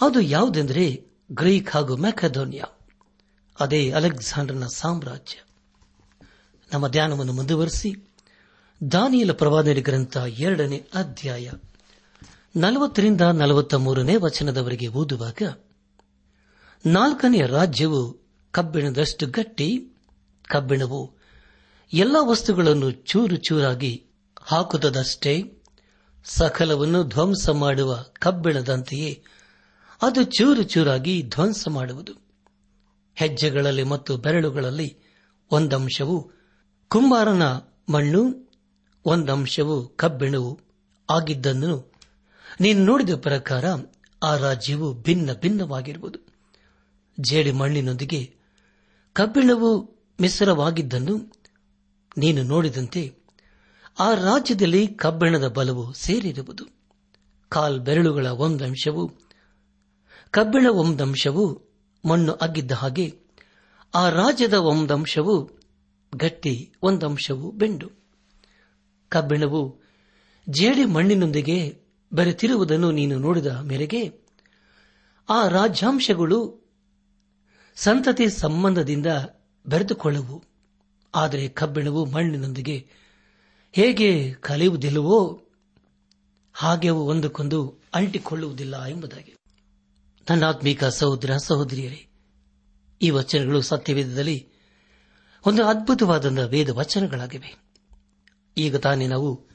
ಅದು 0.00 0.20
ಯಾವುದೆಂದರೆ 0.20 1.04
ಗ್ರೀಕ್ 1.32 1.70
ಹಾಗೂ 1.70 1.96
ಮೆಕಡೋನಿಯಾ 1.96 2.78
ಅದೇ 3.60 3.90
ಅಲೆಕ್ಸಾಂಡರ್ನ 3.90 4.66
ಸಾಮ್ರಾಜ್ಯ. 4.66 5.44
ನಮ್ಮ 6.72 6.88
ಧ್ಯಾನವನ್ನು 6.88 7.32
ಮುಂದುವರೆಸಿ, 7.32 8.08
ದಾನಿಯಲ 8.92 9.32
ಪ್ರವಾದನೆ 9.32 9.80
ಗ್ರಂಥ 9.80 10.16
ಎರಡನೇ 10.16 10.86
ಅಧ್ಯಾಯ 10.94 11.50
ನಲವತ್ತರಿಂದ 12.56 13.20
ನಲವತ್ತ 13.20 13.74
ಮೂರನೇ 13.74 14.16
ವಚನದವರೆಗೆ 14.16 14.86
ಓದುವಾಗ, 14.86 15.42
ನಾಲ್ಕನೆಯ 16.86 17.46
ರಾಜ್ಯವು 17.46 18.20
ಕಬ್ಬಿಣದಷ್ಟು 18.50 19.26
ಗಟ್ಟಿ, 19.26 19.96
ಕಬ್ಬಿಣವು 20.48 21.14
ಎಲ್ಲ 21.92 22.16
ವಸ್ತುಗಳನ್ನು 22.20 22.90
ಚೂರು 22.90 23.36
ಚೂರಾಗಿ 23.36 24.06
ಹಾಕುತ್ತದಷ್ಟೇ, 24.42 25.62
ಸಕಲವನ್ನು 26.24 27.04
ಧ್ವಂಸ 27.04 27.48
ಮಾಡುವ 27.48 28.04
ಕಬ್ಬಿಣದಂತೆಯೇ 28.18 29.24
ಅದು 30.02 30.22
ಚೂರು 30.22 30.62
ಚೂರಾಗಿ 30.62 31.22
ಧ್ವಂಸ 31.22 31.68
ಮಾಡುವುದು. 31.68 32.12
ಹೆಜ್ಜೆಗಳಲ್ಲಿ 33.14 33.82
ಮತ್ತು 33.82 34.16
ಬೆರಳುಗಳಲ್ಲಿ 34.16 34.98
ಒಂದಂಶವು 35.50 36.32
ಕುಂಬಾರನ 36.88 37.42
ಮಣ್ಣು, 37.88 38.52
ಒಂದಂಶವು 39.04 39.88
ಕಬ್ಬಿಣವು 39.88 40.60
ಆಗಿದ್ದನ್ನು 41.10 41.87
ನೀನು 42.60 42.84
ನೋಡಿದ 42.84 43.14
ಪ್ರಕಾರ 43.14 43.64
ಆ 44.22 44.36
ರಾಜ್ಯವು 44.36 44.94
ಭಿನ್ನ 44.94 45.30
ಭಿನ್ನವಾಗಿರುವುದು. 45.32 46.18
ಜೇಡಿ 47.20 47.52
ಮಣ್ಣಿನೊಂದಿಗೆ 47.52 48.34
ಕಬ್ಬಿಣವು 49.12 49.98
ಮಿಶ್ರವಾಗಿದ್ದನ್ನು 50.20 51.32
ನೀನು 52.18 52.42
ನೋಡಿದಂತೆ 52.42 53.14
ಆ 53.98 54.14
ರಾಜ್ಯದಲ್ಲಿ 54.14 54.86
ಕಬ್ಬಿಣದ 54.86 55.48
ಬಲವು 55.48 55.92
ಸೇರಿರುವುದು. 55.92 56.64
ಕಾಲ್ 57.48 57.80
ಬೆರಳುಗಳ 57.80 58.26
ಒಂದಂಶವು, 58.26 59.12
ಕಬ್ಬಿಣ 60.30 60.66
ಒಂದಂಶವು 60.66 61.62
ಮಣ್ಣು 62.08 62.32
ಅಗ್ಗಿದ್ದ 62.32 62.72
ಹಾಗೆ 62.72 63.14
ಆ 63.94 64.08
ರಾಜ್ಯದ 64.08 64.54
ಒಂದಂಶವು 64.54 65.50
ಗಟ್ಟಿ, 66.14 66.72
ಒಂದಂಶವು 66.82 67.50
ಬೆಂಡು. 67.50 67.90
ಕಬ್ಬಿಣವು 69.08 69.80
ಜೇಡಿ 70.50 70.84
ಮಣ್ಣಿನೊಂದಿಗೆ 70.84 71.87
ಬೆರೆತಿರುವುದನ್ನು 72.12 72.90
ನೀನು 72.90 73.18
ನೋಡಿದ 73.18 73.46
ಮೇರೆಗೆ 73.46 74.12
ಆ 75.28 75.48
ರಾಜ್ಯಾಂಶಗಳು 75.48 76.68
ಸಂತತಿ 77.74 78.28
ಸಂಬಂಧದಿಂದ 78.28 79.06
ಬೆರೆತುಕೊಳ್ಳುವು 79.66 80.44
ಆದರೆ 81.14 81.48
ಕಬ್ಬಿಣವು 81.48 82.04
ಮಣ್ಣಿನೊಂದಿಗೆ 82.04 82.88
ಹೇಗೆ 83.72 84.34
ಕಲಿಯುವುದಿಲ್ಲವೋ 84.34 85.42
ಹಾಗೆ 86.52 86.88
ಅವು 86.88 87.06
ಒಂದಕ್ಕೊಂದು 87.06 87.78
ಅಂಟಿಕೊಳ್ಳುವುದಿಲ್ಲ 87.94 88.84
ಎಂಬುದಾಗಿ. 88.84 89.34
ನನ್ನಾತ್ಮೀಕ 90.30 90.84
ಸಹೋದರ 90.84 91.36
ಸಹೋದರಿಯರೇ, 91.36 92.06
ಈ 93.02 93.10
ವಚನಗಳು 93.10 93.62
ಸತ್ಯವೇದದಲ್ಲಿ 93.62 94.48
ಒಂದು 95.46 95.64
ಅದ್ಭುತವಾದ 95.64 96.38
ವೇದ 96.38 96.68
ವಚನಗಳಾಗಿವೆ 96.68 97.56
ಈಗ 98.56 98.76
ತಾನೇ 98.76 99.06
ನಾವು 99.06 99.47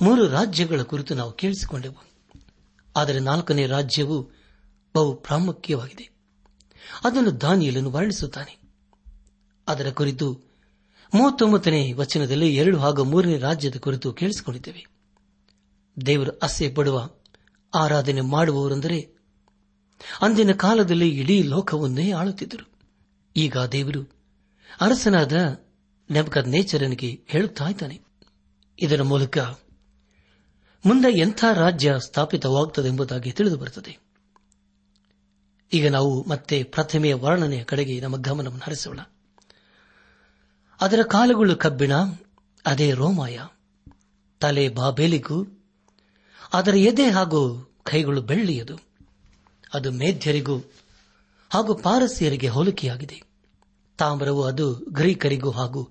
ಮೂರು 0.00 0.28
ರಾಜ್ಯಗಳ 0.28 0.82
ಕುರಿತು 0.82 1.14
ನಾವು 1.14 1.32
ಕೇಳಿಸಿಕೊಂಡೆವು. 1.32 2.04
ಆದರೆ 2.96 3.18
ನಾಲ್ಕನೇ 3.18 3.66
ರಾಜ್ಯವು 3.66 4.30
ಬಹು 4.94 5.14
ಪ್ರಾಮುಖ್ಯವಾಗಿದೆ 5.14 6.10
ಅದನ್ನು 7.04 7.40
ದಾನಿಯಲನ್ನು 7.40 7.90
ವರ್ಣಿಸುತ್ತಾನೆ. 7.90 8.58
ಅದರ 9.68 9.90
ಕುರಿತು 9.90 10.40
ಮೂವತ್ತೊಂಬತ್ತನೇ 11.14 11.92
ವಚನದಲ್ಲಿ 11.92 12.56
ಎರಡು 12.56 12.78
ಹಾಗೂ 12.78 13.04
ಮೂರನೇ 13.04 13.38
ರಾಜ್ಯದ 13.38 13.76
ಕುರಿತು 13.76 14.12
ಕೇಳಿಸಿಕೊಂಡಿದ್ದೇವೆ. 14.12 14.86
ದೇವರು 16.06 16.30
ಅಸೆ 16.30 16.70
ಪಡುವ, 16.70 17.10
ಆರಾಧನೆ 17.74 18.20
ಮಾಡುವವರೆಂದರೆ 18.20 19.00
ಅಂದಿನ 20.22 20.52
ಕಾಲದಲ್ಲಿ 20.52 21.08
ಇಡೀ 21.08 21.42
ಲೋಕವನ್ನೇ 21.42 22.12
ಆಳುತ್ತಿದ್ದರು. 22.12 22.70
ಈಗ 23.36 23.58
ದೇವರು 23.58 24.10
ಅರಸನಾದ 24.80 25.60
ನೆಪಕದ್ 26.10 26.48
ನೇಚರನಿಗೆ 26.48 27.20
ಹೇಳುತ್ತಾ 27.26 27.68
ಇದ್ದಾನೆ. 27.68 28.00
ಇದರ 28.78 29.02
ಮೂಲಕ 29.02 29.38
ಮುಂದೆ 30.86 31.18
ಎಂಥ 31.18 31.44
ರಾಜ್ಯ 31.54 31.94
ಸ್ಥಾಪಿತವಾಗುತ್ತದೆ 31.98 32.88
ಎಂಬುದಾಗಿ 32.88 33.32
ತಿಳಿದು 33.32 33.56
ಬರುತ್ತದೆ 33.56 33.98
ಈಗ 35.72 35.88
ನಾವು 35.88 36.24
ಮತ್ತೆ 36.28 36.62
ಪ್ರತಿಮೆಯ 36.62 37.14
ವರ್ಣನೆಯ 37.14 37.64
ಕಡೆಗೆ 37.64 38.00
ನಮ್ಮ 38.00 38.16
ಗಮನವನ್ನು 38.16 38.64
ಹರಿಸೋಣ. 38.64 39.00
ಅದರ 40.80 41.02
ಕಾಲುಗಳು 41.02 41.56
ಕಬ್ಬಿಣ, 41.56 41.92
ಅದೇ 42.66 42.92
ರೋಮಾಯ, 42.92 43.38
ತಲೆ 44.40 44.68
ಬಾಬೇಲಿಗೂ, 44.68 45.46
ಅದರ 46.52 46.74
ಎದೆ 46.74 47.10
ಹಾಗೂ 47.10 47.72
ಕೈಗಳು 47.82 48.22
ಬೆಳ್ಳಿಯದು. 48.22 48.78
ಅದು 49.74 49.90
ಮೇಧ್ಯರಿಗೂ 49.90 50.58
ಹಾಗೂ 51.50 51.74
ಪಾರಸಿಯರಿಗೆ 51.74 52.48
ಹೋಲಿಕೆಯಾಗಿದೆ. 52.48 53.22
ತಾಮ್ರವು 53.98 54.42
ಅದು 54.42 54.74
ಗ್ರೀಕರಿಗೂ 54.74 55.50
ಹಾಗೂ 55.50 55.90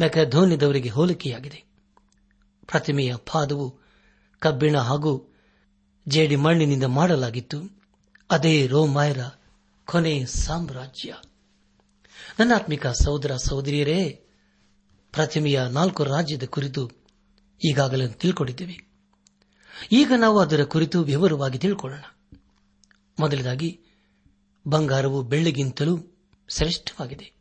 ಮೆಕಧೋನ್ಯದವರಿಗೆ 0.00 0.88
ಹೋಲಿಕೆಯಾಗಿದೆ. 0.88 1.64
ಪ್ರತಿಮೆಯ 2.66 3.16
ಪಾದವು 3.16 3.87
ಕಬ್ಬಿಣ 4.40 4.78
ಹಾಗೂ 4.78 5.34
ಜೇಡಿ 6.08 6.36
ಮಣ್ಣಿನಿಂದ 6.36 6.84
ಮಾಡಲಾಗಿತ್ತು. 6.84 7.82
ಅದೇ 8.30 8.66
ರೋಮಾಯರ 8.66 9.18
ಕೊನೆ 9.84 10.26
ಸಾಮ್ರಾಜ್ಯ. 10.26 11.16
ನನ್ನಾತ್ಮಿಕ 12.38 12.86
ಸಹೋದರ 12.86 13.36
ಸಹೋದರಿಯರೇ, 13.36 14.26
ಪ್ರತಿಮೆಯ 15.12 15.62
ನಾಲ್ಕು 15.68 16.04
ರಾಜ್ಯದ 16.04 16.44
ಕುರಿತು 16.44 16.90
ಈಗಾಗಲೇ 17.64 18.08
ತಿಳ್ಕೊಂಡಿದ್ದೇವೆ. 18.08 18.88
ಈಗ 19.92 20.12
ನಾವು 20.18 20.38
ಅದರ 20.38 20.64
ಕುರಿತು 20.64 21.02
ವಿವರವಾಗಿ 21.02 21.58
ತಿಳ್ಕೊಳ್ಳೋಣ. 21.58 22.02
ಮೊದಲದಾಗಿ 23.20 23.80
ಬಂಗಾರವು 24.66 25.22
ಬೆಳ್ಳಿಗಿಂತಲೂ 25.22 25.98
ಶ್ರೇಷ್ಠವಾಗಿದೆ. 26.48 27.32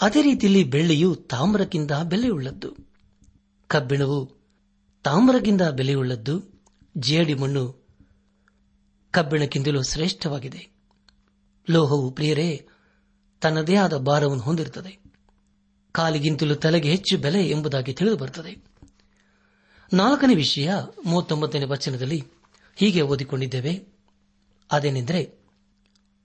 ಅದೇ 0.00 0.22
ರೀತಿಯಲ್ಲಿ 0.22 0.64
ಬೆಳ್ಳಿಯು 0.64 1.14
ತಾಮ್ರಕ್ಕಿಂತ 1.14 1.92
ಬೆಲೆಯುಳ್ಳದ್ದು. 1.92 2.76
ಕಬ್ಬಿಣವು 3.66 4.41
ತಾಮ್ರಕ್ಕಿಂತ 5.02 5.62
ಬೆಲೆಯುಳ್ಳದ್ದು 5.62 6.62
ಜೇಡಿ 6.96 7.34
ಮಣ್ಣು 7.34 7.88
ಕಬ್ಬಿಣಕ್ಕಿಂತಲೂ 9.10 9.82
ಶ್ರೇಷ್ಠವಾಗಿದೆ. 9.82 10.68
ಲೋಹವು 11.70 12.10
ಪ್ರಿಯರೇ, 12.10 12.68
ತನ್ನದೇ 13.40 13.76
ಆದ 13.76 13.96
ಭಾರವನ್ನು 13.96 14.42
ಹೊಂದಿರುತ್ತದೆ. 14.42 15.02
ಕಾಲಿಗಿಂತಲೂ 15.92 16.54
ತಲೆಗೆ 16.54 16.90
ಹೆಚ್ಚು 16.90 17.18
ಬೆಲೆ 17.18 17.48
ಎಂಬುದಾಗಿ 17.48 17.92
ತಿಳಿದು 17.92 18.16
ಬರುತ್ತದೆ 18.16 18.64
ನಾಲ್ಕನೇ 19.92 20.34
ವಿಷಯ 20.34 20.70
ಮೂವತ್ತೊಂಬತ್ತನೇ 21.06 21.64
ವಚನದಲ್ಲಿ 21.64 22.24
ಹೀಗೆ 22.76 23.00
ಓದಿಕೊಂಡಿದ್ದೇವೆ. 23.00 23.86
ಅದೇನೆಂದರೆ, 24.72 25.38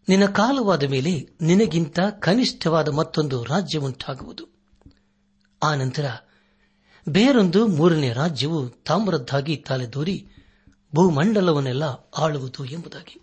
ನಿನ್ನ 0.09 0.25
ಕಾಲವಾದ 0.25 0.83
ಮೇಲೆ 0.83 1.29
ನಿನಗಿಂತ 1.41 1.99
ಕನಿಷ್ಠವಾದ 1.99 2.89
ಮತ್ತೊಂದು 2.89 3.43
ರಾಜ್ಯ 3.43 3.77
ಉಂಟಾಗುವುದು 3.77 4.45
ಆನಂತರ 5.63 6.05
ಬೇರೊಂದು 7.09 7.67
ಮೂರನೇ 7.67 8.13
ರಾಜ್ಯವು 8.13 8.69
ತಾಮ್ರದ್ದಾಗಿ 8.69 9.55
ತಲೆದೂರಿ 9.55 10.27
ಭೂಮಂಡಲವನ್ನೆಲ್ಲ 10.95 11.83
ಆಳುವುದು 12.17 12.65
ಎಂಬುದಾಗಿ. 12.65 13.21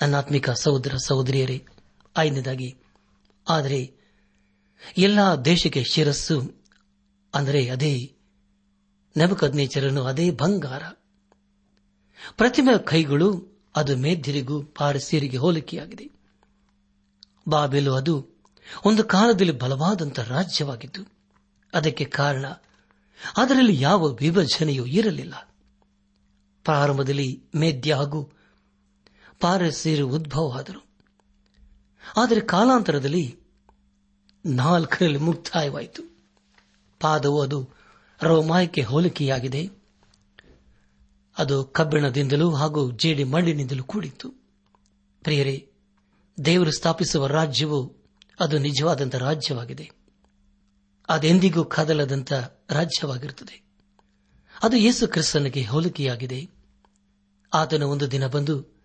ನನ್ನಾತ್ಮಿಕ 0.00 0.50
ಸಹೋದರ 0.50 0.96
ಸಹೋದರಿಯರೇ, 1.06 1.64
ಐದನೇದಾಗಿ, 2.18 2.76
ಆದರೆ 3.48 3.92
ಎಲ್ಲ 4.98 5.18
ದೇಶಕ್ಕೆ 5.44 5.84
ಶಿರಸ್ಸು, 5.84 6.64
ಅಂದರೆ 7.34 7.68
ಅದೇ 7.68 8.16
ನೆಬಕದ್ನೇಚರನು 9.16 10.04
ಅದೇ 10.04 10.30
ಬಂಗಾರ. 10.30 10.82
ಪ್ರತಿಮೆ 12.36 12.84
ಕೈಗಳು 12.84 13.58
ಅದು 13.76 13.96
ಮೇದ್ದಿರಿಗೂ 13.96 14.62
ಪಾರಸೀರಿಗೆ 14.62 15.36
ಹೋಲಿಕೆಯಾಗಿದೆ. 15.36 16.10
ಬಾಬೆಲು 17.48 17.94
ಅದು 17.94 18.26
ಒಂದು 18.84 19.04
ಕಾಲದಲ್ಲಿ 19.04 19.52
ಬಲವಾದಂತಹ 19.52 20.22
ರಾಜ್ಯವಾಗಿತ್ತು 20.22 21.19
ಅದಕ್ಕೆ 21.74 22.04
ಕಾರಣ, 22.04 22.46
ಅದರಲ್ಲಿ 23.36 23.80
ಯಾವ 23.80 24.08
ವಿಭಜನೆಯೂ 24.08 24.86
ಇರಲಿಲ್ಲ. 24.86 25.54
ಪ್ರಾರಂಭದಲ್ಲಿ 26.64 27.44
ಮೇದ್ಯ 27.56 27.94
ಹಾಗೂ 27.94 28.32
ಪಾರಸೀರು 29.40 30.08
ಉದ್ಭವವಾದರು. 30.08 30.86
ಆದರೆ 32.16 32.40
ಕಾಲಾಂತರದಲ್ಲಿ 32.40 33.38
ನಾಲ್ಕರಲ್ಲಿ 34.46 35.18
ಮುಕ್ತಾಯವಾಯಿತು. 35.18 36.02
ಪಾದವು 37.00 37.42
ಅದು 37.42 37.70
ರೋಮಾಯಕ್ಕೆ 38.22 38.82
ಹೋಲಿಕೆಯಾಗಿದೆ. 38.82 39.70
ಅದು 41.38 41.64
ಕಬ್ಬಿಣದಿಂದಲೂ 41.64 42.54
ಹಾಗೂ 42.54 42.90
ಜೇಡಿ 42.90 43.24
ಮಣ್ಣಿನಿಂದಲೂ 43.24 43.84
ಕೂಡಿತ್ತು. 43.84 44.30
ಪ್ರಿಯರೇ, 45.22 45.72
ದೇವರು 46.44 46.70
ಸ್ಥಾಪಿಸುವ 46.70 47.26
ರಾಜ್ಯವು 47.26 47.96
ಅದು 48.40 48.58
ನಿಜವಾದಂಥ 48.58 49.14
ರಾಜ್ಯವಾಗಿದೆ. 49.14 49.99
ಅದೆಂದಿಗೂ 51.10 51.64
ಕದಲದಂತ 51.64 52.32
ರಾಜ್ಯವಾಗಿರುತ್ತದೆ. 52.70 53.62
ಅದು 54.62 54.76
ಯೇಸು 54.76 55.08
ಕ್ರಿಸ್ತನಿಗೆ 55.08 55.62
ಹೋಲಿಕೆಯಾಗಿದೆ. 55.62 56.48
ಆತನ 57.54 57.82
ಒಂದು 57.82 58.10
ದಿನ 58.10 58.26
ಬಂದು 58.26 58.80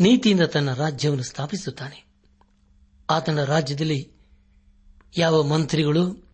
ನೀತಿಯಿಂದ 0.00 0.40
ತನ್ನ 0.40 0.74
ರಾಜ್ಯವನ್ನು 0.74 1.24
ಸ್ಥಾಪಿಸುತ್ತಾನೆ. 1.24 2.04
ಆತನ 3.10 3.44
ರಾಜ್ಯದಲ್ಲಿ 3.44 4.12
ಯಾವ 5.18 5.42
ಮಂತ್ರಿಗಳು 5.42 6.32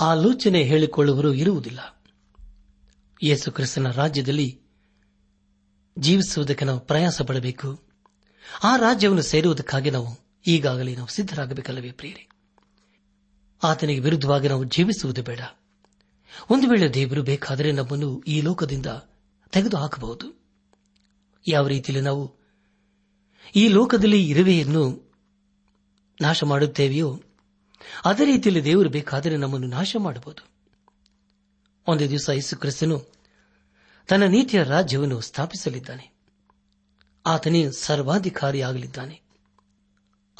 ಆಲೋಚನೆ 0.00 0.62
ಹೇಳಿಕೊಳ್ಳುವರು 0.62 1.34
ಇರುವುದಿಲ್ಲ. 1.34 2.02
ಯೇಸು 3.22 3.52
ಕ್ರಿಸ್ತನ 3.52 3.90
ರಾಜ್ಯದಲ್ಲಿ 3.90 4.60
ಜೀವಿಸುವುದಕ್ಕೆ 5.98 6.64
ನಾವು 6.64 6.80
ಪ್ರಯಾಸ 6.80 7.22
ಪಡಬೇಕು 7.22 7.82
ಆ 8.64 8.76
ರಾಜ್ಯವನ್ನು 8.76 9.22
ಸೇರುವುದಕ್ಕಾಗಿ 9.22 9.90
ನಾವು 9.90 10.16
ಈಗಾಗಲೇ 10.46 10.96
ನಾವು 10.96 11.08
ಸಿದ್ದರಾಗಬೇಕಲ್ಲವೇ 11.08 11.92
ಪ್ರಿಯರೇ? 11.92 12.27
ಆತನಿಗೆ 13.62 14.00
ವಿರುದ್ಧವಾಗಿ 14.00 14.48
ನಾವು 14.48 14.64
ಜೀವಿಸುವುದು 14.64 15.22
ಬೇಡ. 15.22 15.40
ಒಂದು 16.50 16.68
ವೇಳೆ 16.68 16.94
ದೇವರು 16.94 17.22
ಬೇಕಾದರೆ 17.22 17.72
ನಮ್ಮನ್ನು 17.72 18.20
ಈ 18.20 18.40
ಲೋಕದಿಂದ 18.40 18.86
ತೆಗೆದು 19.50 19.76
ಹಾಕಬಹುದು 19.76 20.40
ಯಾವ 21.48 21.66
ರೀತಿಯಲ್ಲಿ 21.66 22.04
ನಾವು 22.04 22.34
ಈ 23.56 23.68
ಲೋಕದಲ್ಲಿ 23.68 24.28
ಇರುವೆಯನ್ನು 24.28 25.12
ನಾಶ 26.20 26.44
ಮಾಡುತ್ತೇವೆಯೋ, 26.44 27.20
ಅದೇ 28.04 28.24
ರೀತಿಯಲ್ಲಿ 28.24 28.64
ದೇವರು 28.64 28.88
ಬೇಕಾದರೆ 28.88 29.36
ನಮ್ಮನ್ನು 29.36 29.66
ನಾಶ 29.66 29.96
ಮಾಡಬಹುದು. 29.98 30.46
ಒಂದು 31.86 32.08
ದಿವಸ 32.08 32.28
ಯೇಸು 32.28 32.56
ಕ್ರಿಸ್ತನು 32.56 33.12
ತನ್ನ 34.08 34.24
ನೀತಿಯ 34.24 34.62
ರಾಜ್ಯವನ್ನು 34.62 35.20
ಸ್ಥಾಪಿಸಲಿದ್ದಾನೆ. 35.20 36.12
ಆತನೇ 37.26 37.70
ಸರ್ವಾಧಿಕಾರಿಯಾಗಲಿದ್ದಾನೆ. 37.70 39.20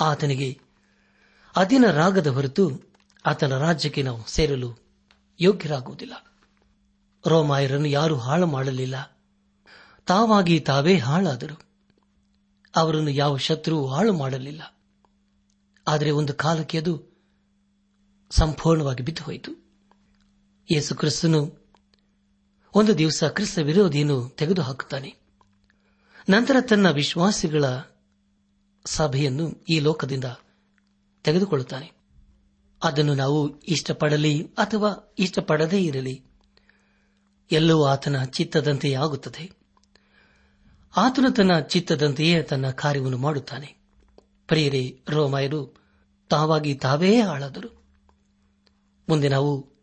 ಆತನಿಗೆ 0.00 0.61
ಅಧೀನರಾಗದ 1.57 2.26
ಹೊರತು 2.26 2.88
ಆತನ 3.26 3.59
ರಾಜ್ಯಕ್ಕೆ 3.59 4.02
ನಾವು 4.02 4.24
ಸೇರಲು 4.26 4.76
ಯೋಗ್ಯರಾಗುವುದಿಲ್ಲ. 5.40 6.37
ರೋಮಾಯರನ್ನು 7.26 7.88
ಯಾರು 7.88 8.18
ಹಾಳು 8.18 8.46
ಮಾಡಲಿಲ್ಲ. 8.46 9.18
ತಾವಾಗಿ 10.07 10.61
ತಾವೇ 10.61 10.98
ಹಾಳಾದರು. 10.98 11.61
ಅವರನ್ನು 12.76 13.11
ಯಾವ 13.11 13.37
ಶತ್ರು 13.37 13.87
ಹಾಳು 13.87 14.12
ಮಾಡಲಿಲ್ಲ. 14.12 14.74
ಆದರೆ 15.88 16.11
ಒಂದು 16.11 16.35
ಕಾಲಕ್ಕೆ 16.35 16.78
ಅದು 16.78 17.18
ಸಂಪೂರ್ಣವಾಗಿ 18.31 19.02
ಬಿದ್ದು 19.02 19.22
ಹೋಯಿತು 19.22 19.52
ಯೇಸು 20.70 20.94
ಕ್ರಿಸ್ತನು 20.94 21.72
ಒಂದು 22.74 22.98
ದಿವಸ 22.98 23.24
ಕ್ರಿಸ್ತ 23.24 23.59
ವಿರೋಧಿಯನ್ನು 23.59 24.28
ತೆಗೆದುಹಾಕುತ್ತಾನೆ. 24.28 25.16
ನಂತರ 26.28 26.57
ತನ್ನ 26.61 26.90
ವಿಶ್ವಾಸಿಗಳ 26.90 27.64
ಸಭೆಯನ್ನು 28.85 29.64
ಈ 29.68 29.78
ಲೋಕದಿಂದ 29.78 30.24
ತೆಗೆದುಕೊಳ್ಳುತ್ತಾನೆ. 31.24 31.97
ಅದನ್ನು 32.82 33.14
ನಾವು 33.14 33.60
ಇಷ್ಟಪಡಲಿ 33.60 34.46
ಅಥವಾ 34.58 35.14
ಇಷ್ಟಪಡದೇ 35.18 35.80
ಇರಲಿ. 35.80 36.24
ಎಲ್ಲವೂ 37.52 37.84
ಆತನ 37.84 38.24
ಚಿತ್ತದಂತೆಯೇ 38.24 38.94
ಆಗುತ್ತದೆ. 38.94 39.50
ಆತನು 40.96 41.30
ತನ್ನ 41.30 41.60
ಚಿತ್ತದಂತೆಯೇ 41.60 42.42
ತನ್ನ 42.42 42.70
ಕಾರ್ಯವನ್ನು 42.70 43.18
ಮಾಡುತ್ತಾನೆ. 43.18 43.76
ಪ್ರಿಯರೇ, 44.46 45.00
ರೋಮಾಯರು 45.08 45.74
ತಾವಾಗಿ 46.28 46.74
ತಾವೇ 46.74 47.20
ಆಳದರು 47.20 47.84
ಮುಂದೆ 49.08 49.28
ನಾವು 49.28 49.78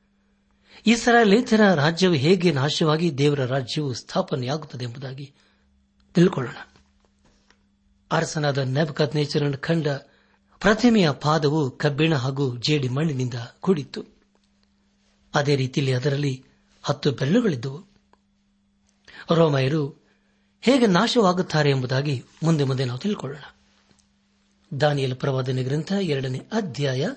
ಇಸ್ರಾಯೇಲಿತರ 0.88 1.74
ರಾಜ್ಯವು 1.74 2.14
ಹೇಗೆ 2.14 2.52
ನಾಶವಾಗಿ 2.52 3.18
ದೇವರ 3.18 3.46
ರಾಜ್ಯವು 3.46 3.94
ಸ್ಥಾಪನೆಯಾಗುತ್ತದೆ 3.94 4.84
ಎಂಬುದಾಗಿ 4.84 5.34
ತಿಳ್ಕೊಳ್ಳೋಣ. 6.14 6.56
ಅರಸನಾದ 8.12 8.58
ನೆಬಕತ್ 8.58 9.16
ನೇಚರನ್ನು 9.16 9.58
ಕಂಡ 9.58 9.88
ಪ್ರತಿಮೆಯ 10.66 11.12
ಪಾದವು 11.12 11.72
ಕಬ್ಬಿಣ 11.72 12.16
ಹಾಗೂ 12.16 12.58
ಜೇಡಿ 12.58 12.90
ಮಣ್ಣಿನಿಂದ 12.90 13.34
ಕೂಡಿತ್ತು. 13.60 14.04
ಅದೇ 15.36 15.56
ರೀತಿಯಲ್ಲಿ 15.56 15.94
ಅದರಲ್ಲಿ 15.94 16.46
ಹತ್ತು 16.84 17.12
ಬೆರಳುಗಳಿದ್ದವು 17.12 17.88
ರೋಮಯರು 19.32 20.08
ಹೇಗೆ 20.62 20.88
ನಾಶವಾಗುತ್ತಾರೆ 20.88 21.70
ಎಂಬುದಾಗಿ 21.70 22.24
ಮುಂದೆ 22.44 22.64
ಮುಂದೆ 22.64 22.86
ನಾವು 22.86 23.00
ತಿಳ್ಕೊಳ್ಳೋಣ. 23.00 23.56
ದಾನಿಯಲ್ 24.82 25.16
ಪ್ರವಾದನೆ 25.16 25.64
ಗ್ರಂಥ 25.64 25.92
ಎರಡನೇ 25.92 26.38
ಅಧ್ಯಾಯ 26.38 27.08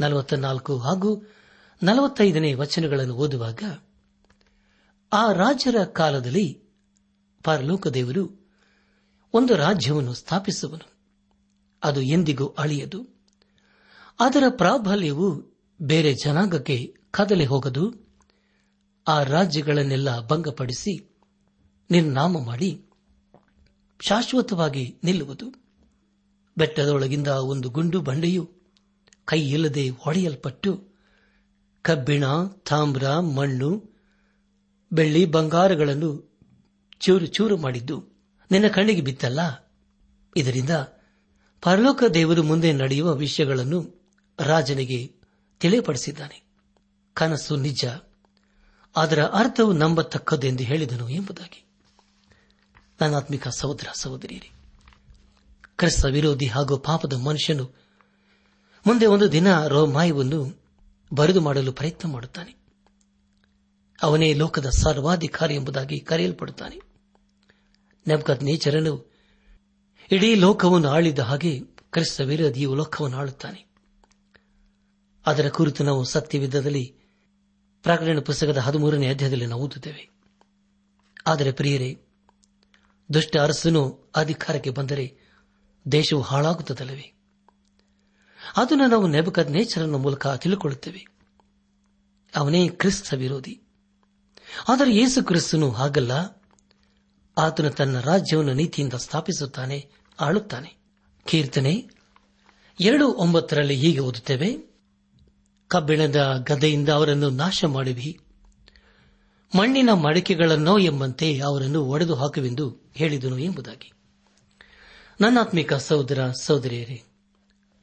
ನಲವತ್ತ 0.00 0.34
ಹಾಗೂ 0.70 1.22
ನಲವತ್ತೈದನೇ 1.82 2.54
ವಚನಗಳನ್ನು 2.54 3.14
ಓದುವಾಗ, 3.14 3.62
ಆ 5.12 5.32
ರಾಜ್ಯರ 5.32 5.84
ಕಾಲದಲ್ಲಿ 5.84 6.62
ಪರಲೋಕದೇವರು 7.44 8.50
ಒಂದು 9.34 9.56
ರಾಜ್ಯವನ್ನು 9.56 10.14
ಸ್ಥಾಪಿಸುವನು. 10.14 10.93
ಅದು 11.84 12.00
ಎಂದಿಗೂ 12.02 12.46
ಅಳಿಯದು. 12.46 13.06
ಅದರ 14.20 14.44
ಪ್ರಾಬಲ್ಯವು 14.48 15.58
ಬೇರೆ 15.82 16.14
ಜನಾಂಗಕ್ಕೆ 16.14 16.94
ಕದಲೆ 17.10 17.44
ಹೋಗದು. 17.44 17.94
ಆ 19.08 19.22
ರಾಜ್ಯಗಳನ್ನೆಲ್ಲ 19.22 20.26
ಭಂಗಪಡಿಸಿ 20.26 21.16
ನಿರ್ನಾಮ 21.90 22.44
ಮಾಡಿ 22.44 22.84
ಶಾಶ್ವತವಾಗಿ 24.00 24.96
ನಿಲ್ಲುವುದು. 25.04 25.64
ಬೆಟ್ಟದೊಳಗಿಂದ 26.56 27.28
ಒಂದು 27.28 27.70
ಗುಂಡು 27.70 28.00
ಬಂಡೆಯು 28.00 28.50
ಕೈಯಿಲ್ಲದೆ 29.24 29.88
ಹೊಡೆಯಲ್ಪಟ್ಟು 29.88 30.88
ಕಬ್ಬಿಣ, 31.82 32.24
ತಾಮ್ರ, 32.68 33.18
ಮಣ್ಣು, 33.18 33.90
ಬೆಳ್ಳಿ 34.92 35.24
ಬಂಗಾರಗಳನ್ನು 35.26 36.38
ಚೂರು 37.00 37.26
ಚೂರು 37.26 37.56
ಮಾಡಿದ್ದು 37.56 38.04
ನಿನ್ನ 38.50 38.66
ಕಣ್ಣಿಗೆ 38.68 39.00
ಬಿತ್ತಲ್ಲ? 39.00 39.72
ಇದರಿಂದ 40.36 40.70
ಪರಲೋಕ 41.64 42.02
ದೇವರು 42.14 42.42
ಮುಂದೆ 42.42 42.72
ನಡೆಯುವ 42.72 43.14
ವಿಷಯಗಳನ್ನು 43.14 44.02
ರಾಜನಿಗೆ 44.40 45.12
ತಿಳಿಯಪಡಿಸಿದ್ದಾನೆ 45.60 46.42
ಕನಸು 47.14 47.56
ನಿಜ. 47.56 47.84
ಅದರ 48.96 49.22
ಅರ್ಥವು 49.22 49.72
ನಂಬತಕ್ಕದ್ದೆಂದು 49.72 50.64
ಹೇಳಿದನು 50.64 51.08
ಎಂಬುದಾಗಿ. 51.08 51.64
ನನ್ನಾತ್ಮಿಕ 53.00 53.48
ಸಹೋದರ, 53.48 53.86
ಸಹೋದರಿಯರಿ, 53.94 54.50
ಕ್ರಿಸ್ತ 55.76 56.04
ವಿರೋಧಿ 56.04 56.46
ಹಾಗೂ 56.46 56.78
ಪಾಪದ 56.78 57.12
ಮನುಷ್ಯನು 57.12 57.70
ಮುಂದೆ 58.86 59.06
ಒಂದು 59.06 59.32
ದಿನ 59.32 59.66
ರೋಮಾಯವನ್ನು 59.66 60.62
ಬರೆದು 61.14 61.40
ಮಾಡಲು 61.40 61.72
ಪ್ರಯತ್ನ 61.72 62.08
ಮಾಡುತ್ತಾನೆ. 62.08 62.56
ಅವನೇ 64.02 64.34
ಲೋಕದ 64.34 64.66
ಸರ್ವಾಧಿಕಾರಿ 64.66 65.54
ಎಂಬುದಾಗಿ 65.54 66.00
ಕರೆಯಲ್ಪಡುತ್ತಾನೆ. 66.00 66.80
ನೆಬ್ಕತ್ 68.06 68.42
ನೇಚರನು 68.42 69.13
ಇಡೀ 70.10 70.34
ಲೋಕವನ್ನು 70.34 70.88
ಆಳಿದ 70.88 71.18
ಹಾಗೆ 71.18 71.60
ಕ್ರಿಸ್ತ 71.90 72.20
ವಿರೋಧಿಯು 72.20 72.74
ಲೋಕವನ್ನು 72.74 73.16
ಆಳುತ್ತಾನೆ. 73.16 73.66
ಅದರ 75.26 75.48
ಕುರಿತು 75.48 75.84
ನಾವು 75.84 76.04
ಸತ್ಯವಿದ್ದದಲ್ಲಿ 76.04 76.94
ಪ್ರಕಟಣೆ 77.82 78.20
ಪುಸ್ತಕದ 78.20 78.58
ಹದಿಮೂರನೇ 78.58 79.08
ಅಧ್ಯಾಯದಲ್ಲಿ 79.08 79.46
ನಾವು 79.46 79.62
ಓದುತ್ತೇವೆ. 79.62 80.10
ಆದರೆ 81.26 81.52
ಪ್ರಿಯರೇ, 81.52 82.00
ದುಷ್ಟ 83.14 83.36
ಅರಸನು 83.36 84.12
ಅಧಿಕಾರಕ್ಕೆ 84.16 84.70
ಬಂದರೆ 84.70 85.18
ದೇಶವು 85.92 86.20
ಹಾಳಾಗುತ್ತದಲ್ಲವೇ? 86.20 87.12
ಅದನ್ನು 88.56 88.86
ನಾವು 88.86 89.06
ನೆಬಕದ 89.06 89.48
ನೇಚರನ 89.48 89.94
ಮೂಲಕ 89.94 90.26
ತಿಳಿಕೊಳ್ಳುತ್ತೇವೆ. 90.26 91.06
ಅವನೇ 92.36 92.68
ಕ್ರಿಸ್ತ 92.68 93.14
ವಿರೋಧಿ. 93.14 93.62
ಆದರೆ 94.68 94.96
ಯೇಸು 94.96 95.24
ಕ್ರಿಸ್ತನು 95.24 95.70
ಹಾಗಲ್ಲ. 95.70 96.43
ಆತನು 97.38 97.70
ತನ್ನ 97.70 98.00
ರಾಜ್ಯವನ್ನು 98.00 98.54
ನೀತಿಯಿಂದ 98.54 98.92
ಸ್ಥಾಪಿಸುತ್ತಾನೆ, 98.92 99.88
ಆಳುತ್ತಾನೆ. 100.20 100.76
ಕೀರ್ತನೆ 101.24 101.90
ಎರಡು 102.80 103.08
ಒಂಬತ್ತರಲ್ಲಿ 103.08 103.74
ಹೀಗೆ 103.74 103.98
ಓದುತ್ತೇವೆ. 103.98 104.74
ಕಬ್ಬಿಣದ 105.68 106.44
ಗದೆಯಿಂದ 106.48 106.88
ಅವರನ್ನು 106.88 107.30
ನಾಶ 107.30 107.64
ಮಾಡುವಿ 107.64 108.20
ಮಣ್ಣಿನ 109.58 109.92
ಮಡಿಕೆಗಳನ್ನೋ 109.92 110.78
ಎಂಬಂತೆ 110.78 111.38
ಅವರನ್ನು 111.38 111.84
ಒಡೆದು 111.84 112.14
ಹಾಕುವೆಂದು 112.14 112.76
ಹೇಳಿದನು 112.94 113.38
ಎಂಬುದಾಗಿ. 113.38 113.92
ನನ್ನಾತ್ಮಿಕ 115.20 115.74
ಸಹೋದರ, 115.74 116.30
ಸಹೋದರಿಯರೇ, 116.40 117.02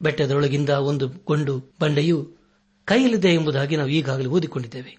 ಬೆಟ್ಟದೊಳಗಿಂದ 0.02 0.68
ಒಂದು 0.68 1.08
ಗೊಂಡು 1.08 1.64
ಬಂಡೆಯು 1.80 2.36
ಕೈಯಲ್ಲಿದೆ 2.84 3.34
ಎಂಬುದಾಗಿ 3.34 3.76
ನಾವು 3.76 3.88
ಈಗಾಗಲೇ 3.88 4.26
ಓದಿಕೊಂಡಿದ್ದೇವೆ. 4.26 4.96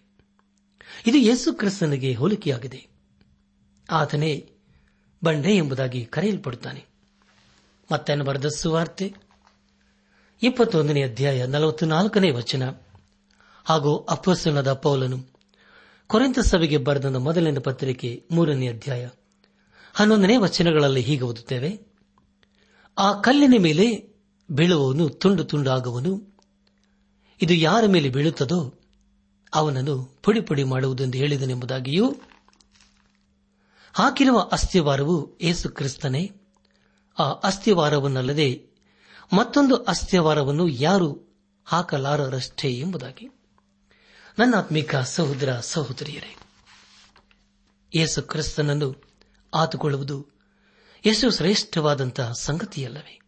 ಇದು 1.08 1.18
ಯೇಸು 1.18 1.54
ಕ್ರಿಸ್ತನಿಗೆ 1.54 2.14
ಹೋಲಿಕೆಯಾಗಿದೆ. 2.14 2.93
ಆತನೇ 3.94 4.52
ಬಂಡೆ 5.24 5.52
ಎಂಬುದಾಗಿ 5.52 6.06
ಕರೆಯಲ್ಪಡುತ್ತಾನೆ. 6.06 6.86
ಮತ್ತೆ 7.92 8.16
ಬರೆದ 8.16 8.48
ಸುವಾರ್ತೆ, 8.48 9.14
ಇಪ್ಪತ್ತೊಂದನೇ 10.44 11.04
ಅಧ್ಯಾಯ 11.04 11.46
ನಲವತ್ನಾಲ್ಕನೇ 11.46 12.32
ವಚನ. 12.32 12.64
ಹಾಗೂ 13.66 13.98
ಅಪ್ಪಸನದ 13.98 14.74
ಪೌಲನು 14.74 15.34
ಕೊರೆಂತ 16.08 16.40
ಸಭೆಗೆ 16.40 16.78
ಬರೆದ 16.78 17.06
ಮೊದಲನೇ 17.06 17.60
ಪತ್ರಿಕೆ 17.60 18.24
ಮೂರನೇ 18.32 18.68
ಅಧ್ಯಾಯ 18.68 19.10
ಹನ್ನೊಂದನೇ 19.94 20.38
ವಚನಗಳಲ್ಲಿ 20.38 21.02
ಹೀಗೆ 21.02 21.24
ಓದುತ್ತೇವೆ. 21.24 21.80
ಆ 22.98 23.22
ಕಲ್ಲಿನ 23.22 23.54
ಮೇಲೆ 23.60 24.16
ಬೀಳುವವನು 24.52 25.10
ತುಂಡು 25.10 25.44
ತುಂಡಾಗುವನು. 25.44 26.38
ಇದು 27.42 27.54
ಯಾರ 27.54 27.84
ಮೇಲೆ 27.88 28.10
ಬೀಳುತ್ತದೋ 28.10 28.80
ಅವನನ್ನು 29.54 30.20
ಪುಡಿ 30.24 30.42
ಪುಡಿ 30.42 30.64
ಮಾಡುವುದೆಂದು 30.64 31.18
ಹೇಳಿದನೆಂಬುದಾಗಿಯೂ 31.18 32.16
ಹಾಕಿರುವ 33.94 34.50
ಅಸ್ಥಿವಾರವು 34.52 35.38
ಏಸು 35.42 35.70
ಕ್ರಿಸ್ತನೇ. 35.70 36.32
ಆ 37.20 37.24
ಅಸ್ಥಿವಾರವನ್ನಲ್ಲದೆ 37.24 38.66
ಮತ್ತೊಂದು 39.34 39.76
ಅಸ್ಥಿವಾರವನ್ನು 39.76 40.68
ಯಾರು 40.68 41.38
ಹಾಕಲಾರರಷ್ಟೇ 41.66 42.70
ಎಂಬುದಾಗಿ. 42.70 43.30
ನನ್ನ 44.40 44.56
ಆತ್ಮಿಕ 44.56 44.96
ಸಹೋದರ 44.96 45.60
ಸಹೋದರಿಯರೇ 45.60 46.38
ಯೇಸು 47.96 48.22
ಕ್ರಿಸ್ತನನ್ನು 48.22 49.04
ಆತುಕೊಳ್ಳುವುದು 49.54 50.28
ಎಷ್ಟು 51.06 51.32
ಶ್ರೇಷ್ಠವಾದಂತಹ 51.32 52.32
ಸಂಗತಿಯಲ್ಲವೇ. 52.32 53.20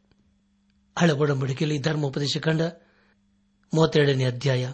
ಹಳಬೊಡಂಬಡಿಕೆಯಲ್ಲಿ 0.99 1.79
ಧರ್ಮೋಪದೇಶ 1.79 2.37
ಕಂಡ 2.37 2.61
ಮೂವತ್ತೆರಡನೇ 3.73 4.25
ಅಧ್ಯಾಯ 4.25 4.71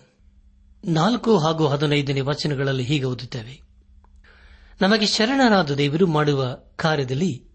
ನಾಲ್ಕು 0.85 1.39
ಹಾಗೂ 1.39 1.67
ಹದಿನೈದನೇ 1.67 2.21
ವಚನಗಳಲ್ಲಿ 2.21 2.83
ಹೀಗೆ 2.83 3.05
ಓದುತ್ತೇವೆ. 3.05 3.70
ನಮಗೆ 4.81 5.05
ಶರಣರಾದ 5.05 5.71
ದೇವರು 5.71 6.07
ಮಾಡುವ 6.07 6.57
ಕಾರ್ಯದಲ್ಲಿ 6.75 7.45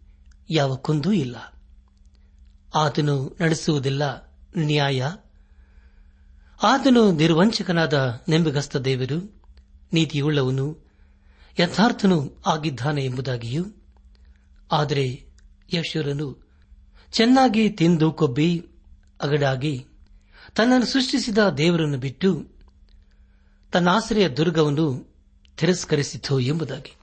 ಯಾವ 0.51 0.77
ಕುಂದೂ 0.77 1.12
ಇಲ್ಲ. 1.12 1.37
ಆತನು 2.75 3.37
ನಡೆಸುವುದಿಲ್ಲ 3.41 4.35
ನ್ಯಾಯ. 4.59 5.11
ಆತನು 6.62 7.12
ನಿರ್ವಂಚಕನಾದ 7.12 8.25
ನೆಂಬಗಸ್ತ 8.29 8.77
ದೇವರು, 8.77 9.43
ನೀತಿಯುಳ್ಳವನು, 9.93 10.79
ಯಥಾರ್ಥನೂ 11.61 12.43
ಆಗಿದ್ದಾನೆ 12.47 13.05
ಎಂಬುದಾಗಿಯೂ, 13.05 13.65
ಆದರೆ 14.73 15.25
ಯಶೂರನು 15.73 16.49
ಚೆನ್ನಾಗಿ 17.12 17.71
ತಿಂದು 17.71 18.12
ಕೊಬ್ಬಿ 18.12 18.67
ಅಗಡಾಗಿ 19.23 19.87
ತನ್ನನ್ನು 20.57 20.87
ಸೃಷ್ಟಿಸಿದ 20.87 21.39
ದೇವರನ್ನು 21.39 21.99
ಬಿಟ್ಟು 21.99 22.47
ತನ್ನ 23.73 23.89
ಆಶ್ರಯ 23.89 24.29
ದುರ್ಗವನ್ನು 24.29 25.15
ತಿರಸ್ಕರಿಸಿತು 25.57 26.41
ಎಂಬುದಾಗಿ. 26.41 26.95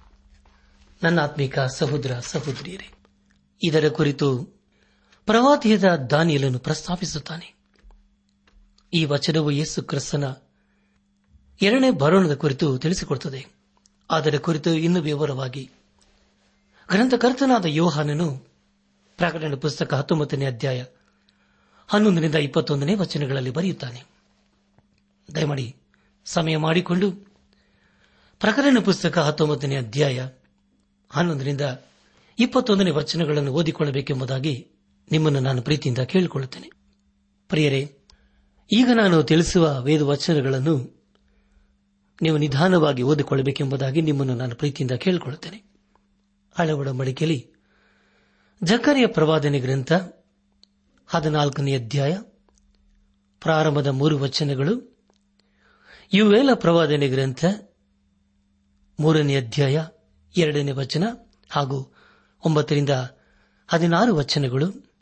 ನನ್ನ 1.03 1.21
ಆತ್ಮಿಕ 1.21 1.59
ಸಹೋದರ 1.59 2.19
ಸಹೋದರಿಯರೇ, 2.19 2.89
ಇದರ 3.63 3.89
ಕುರಿತು 3.89 4.43
ಪ್ರವಾದಿಯದ 5.25 5.95
ದಾನಿಯಲನ್ನು 5.95 6.59
ಪ್ರಸ್ತಾಪಿಸುತ್ತಾನೆ. 6.59 7.53
ಈ 8.93 9.05
ವಚನವು 9.05 9.51
ಯೇಸು 9.51 9.81
ಕ್ರಿಸ್ತನ 9.81 10.35
ಎರಡನೇ 11.61 11.91
ಬರೋಣದ 11.91 12.35
ಕುರಿತು 12.35 12.77
ತಿಳಿಸಿಕೊಡುತ್ತದೆ. 12.77 13.47
ಅದರ 14.11 14.37
ಕುರಿತು 14.37 14.69
ಇನ್ನೂ 14.69 15.01
ವಿವರವಾಗಿ 15.01 15.71
ಗ್ರಂಥಕರ್ತನಾದ 16.91 17.65
ಯೋಹಾನನು 17.65 18.37
ಪ್ರಕಟಣೆ 19.17 19.55
ಪುಸ್ತಕ 19.55 19.93
ಹತ್ತೊಂಬತ್ತನೇ 19.93 20.45
ಅಧ್ಯಾಯ 20.45 20.85
ಹನ್ನೊಂದರಿಂದ 21.87 22.35
ಇಪ್ಪತ್ತೊಂದನೇ 22.35 22.95
ವಚನಗಳಲ್ಲಿ 22.95 23.49
ಬರೆಯುತ್ತಾನೆ. 23.49 24.03
ದಯಮಾಡಿ 25.35 25.75
ಸಮಯ 26.25 26.57
ಮಾಡಿಕೊಂಡು 26.57 27.11
ಪ್ರಕರಣ 28.39 28.77
ಪುಸ್ತಕ 28.85 29.17
ಹತ್ತೊಂಬತ್ತನೇ 29.17 29.77
ಅಧ್ಯಾಯ 29.77 30.27
ಹನ್ನೊಂದರಿಂದ 31.13 31.61
ಇಪ್ಪತ್ತೊಂದನೇ 32.39 32.91
ವಚನಗಳನ್ನು 32.91 33.51
ಓದಿಕೊಳ್ಳಬೇಕೆಂಬುದಾಗಿ 33.51 34.71
ನಿಮ್ಮನ್ನು 35.11 35.39
ನಾನು 35.39 35.61
ಪ್ರೀತಿಯಿಂದ 35.61 35.99
ಕೇಳಿಕೊಳ್ಳುತ್ತೇನೆ. 35.99 36.69
ಪ್ರಿಯರೇ, 37.47 37.97
ಈಗ 38.71 38.89
ನಾನು 38.95 39.23
ತಿಳಿಸುವ 39.23 39.79
ವೇದ 39.81 40.01
ವಚನಗಳನ್ನು 40.01 41.03
ನೀವು 42.21 42.37
ನಿಧಾನವಾಗಿ 42.37 43.01
ಓದಿಕೊಳ್ಳಬೇಕೆಂಬುದಾಗಿ 43.01 44.01
ನಿಮ್ಮನ್ನು 44.01 44.35
ನಾನು 44.35 44.55
ಪ್ರೀತಿಯಿಂದ 44.55 44.91
ಕೇಳಿಕೊಳ್ಳುತ್ತೇನೆ. 44.91 45.73
ಹಳವಡ 46.59 46.89
ಮಡಿಕೆಯಲ್ಲಿ 46.89 47.53
ಜಕರಿಯ 48.63 49.07
ಪ್ರವಾದನೆ 49.07 49.59
ಗ್ರಂಥ 49.59 49.93
ಹದಿನಾಲ್ಕನೇ 51.07 51.75
ಅಧ್ಯಾಯ 51.75 52.17
ಪ್ರಾರಂಭದ 53.39 53.87
ಮೂರು 53.87 54.19
ವಚನಗಳು 54.19 54.97
ಯುವೇಲ 56.13 56.49
ಪ್ರವಾದನೆ 56.53 57.07
ಗ್ರಂಥ 57.07 57.45
ಮೂರನೇ 58.99 59.35
ಅಧ್ಯಾಯ 59.35 59.85
ಎರಡನೇ 60.37 60.71
ವಚನ 60.71 61.03
ಹಾಗೂ 61.49 61.93
ಒಂಬತ್ತರಿಂದ 62.45 62.89
ಹದಿನಾರು 63.67 64.15
ವಚನಗಳು. 64.15 64.93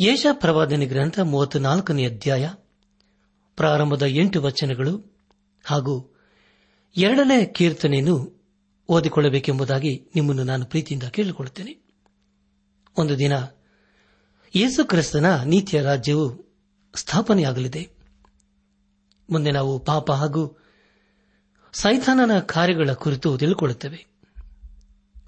ಯೇಷ 0.00 0.26
ಪ್ರವಾದನೆ 0.32 0.86
ಗ್ರಂಥ 0.86 1.20
ಮೂವತ್ನಾಲ್ಕನೇ 1.20 2.06
ಅಧ್ಯಾಯ, 2.06 2.50
ಪ್ರಾರಂಭದ 3.56 4.02
ಎಂಟು 4.02 4.42
ವಚನಗಳು 4.42 5.16
ಹಾಗೂ 5.64 6.16
ಎರಡನೇ 6.96 7.44
ಕೀರ್ತನೆಯನ್ನು 7.44 8.42
ಓದಿಕೊಳ್ಳಬೇಕೆಂಬುದಾಗಿ 8.88 10.10
ನಿಮ್ಮನ್ನು 10.14 10.44
ನಾನು 10.44 10.66
ಪ್ರೀತಿಯಿಂದ 10.66 11.02
ಕೇಳಿಕೊಳ್ಳುತ್ತೇನೆ. 11.02 11.82
ಒಂದು 12.98 13.18
ದಿನ 13.18 13.32
ಯೇಸು 14.56 14.84
ಕ್ರಿಸ್ತನ 14.84 15.42
ನೀತಿಯ 15.42 15.82
ರಾಜ್ಯವು 15.82 16.52
ಸ್ಥಾಪನೆಯಾಗಲಿದೆ. 16.94 17.90
ಮುಂದೆ 19.30 19.50
ನಾವು 19.50 19.78
ಪಾಪ 19.78 20.12
ಹಾಗೂ 20.12 20.61
ಸೈತಾನನ 21.72 22.38
ಕಾರ್ಯಗಳ 22.38 22.92
ಕುರಿತು 22.92 23.38
ತಿಳಿಕೊಳ್ಳುತ್ತವೆ. 23.38 24.06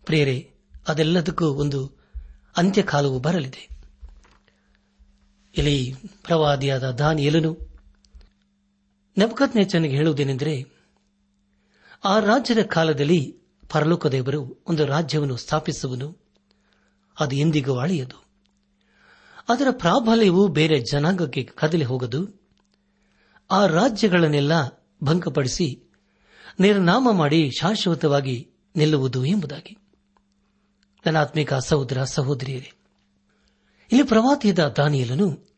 ಪ್ರೇರೆ 0.04 0.52
ಅದೆಲ್ಲದಕ್ಕೂ 0.88 1.46
ಒಂದು 1.46 1.92
ಅಂತ್ಯಕಾಲವು 2.56 3.18
ಬರಲಿದೆ. 3.18 3.68
ಇಲ್ಲಿ 5.58 5.94
ಪ್ರವಾದಿಯಾದ 6.22 6.90
ದಾನಿಯಲನು 6.90 7.58
ನೆಪಕತ್ 9.18 9.56
ನೆಚ್ಚನಿಗೆ 9.56 9.96
ಹೇಳುವುದೇನೆಂದರೆ, 9.96 10.64
ಆ 12.04 12.18
ರಾಜ್ಯದ 12.18 12.66
ಕಾಲದಲ್ಲಿ 12.66 13.38
ಪರಲೋಕದೇವರು 13.72 14.64
ಒಂದು 14.66 14.86
ರಾಜ್ಯವನ್ನು 14.86 15.36
ಸ್ಥಾಪಿಸುವನು, 15.36 16.18
ಅದು 17.20 17.36
ಎಂದಿಗೂ 17.36 17.78
ಅಳೆಯದು. 17.78 18.24
ಅದರ 19.48 19.66
ಪ್ರಾಬಲ್ಯವು 19.70 20.48
ಬೇರೆ 20.48 20.80
ಜನಾಂಗಕ್ಕೆ 20.80 21.44
ಕದಲಿ 21.44 21.84
ಹೋಗದು, 21.84 22.48
ಆ 23.50 23.66
ರಾಜ್ಯಗಳನ್ನೆಲ್ಲ 23.66 24.52
ಭಂಗಪಡಿಸಿ 25.04 25.83
ನಿರ್ನಾಮ 26.60 27.08
ಮಾಡಿ 27.12 27.50
ಶಾಶ್ವತವಾಗಿ 27.60 28.50
ನಿಲ್ಲುವುದು 28.76 29.24
ಎಂಬುದಾಗಿ. 29.24 29.76
ಧನಾತ್ಮಿಕ 31.04 31.54
ಸಹೋದರ, 31.54 32.04
ಸಹೋದರಿಯರೇ, 32.04 32.72
ಇಲ್ಲಿ 33.92 34.02
ಪ್ರವಾದಿಯದ 34.02 34.58
ದಾನಿಯಲನು 34.58 35.48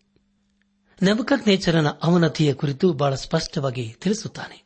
ನೆಬಕತ್ 1.03 1.49
ನೇಚರನ 1.49 1.89
ಅವನತಿಯ 1.89 2.55
ಕುರಿತು 2.55 2.93
ಬಹಳ 2.93 3.15
ಸ್ಪಷ್ಟವಾಗಿ 3.15 3.97
ತಿಳಿಸುತ್ತಾನೆ. 4.01 4.65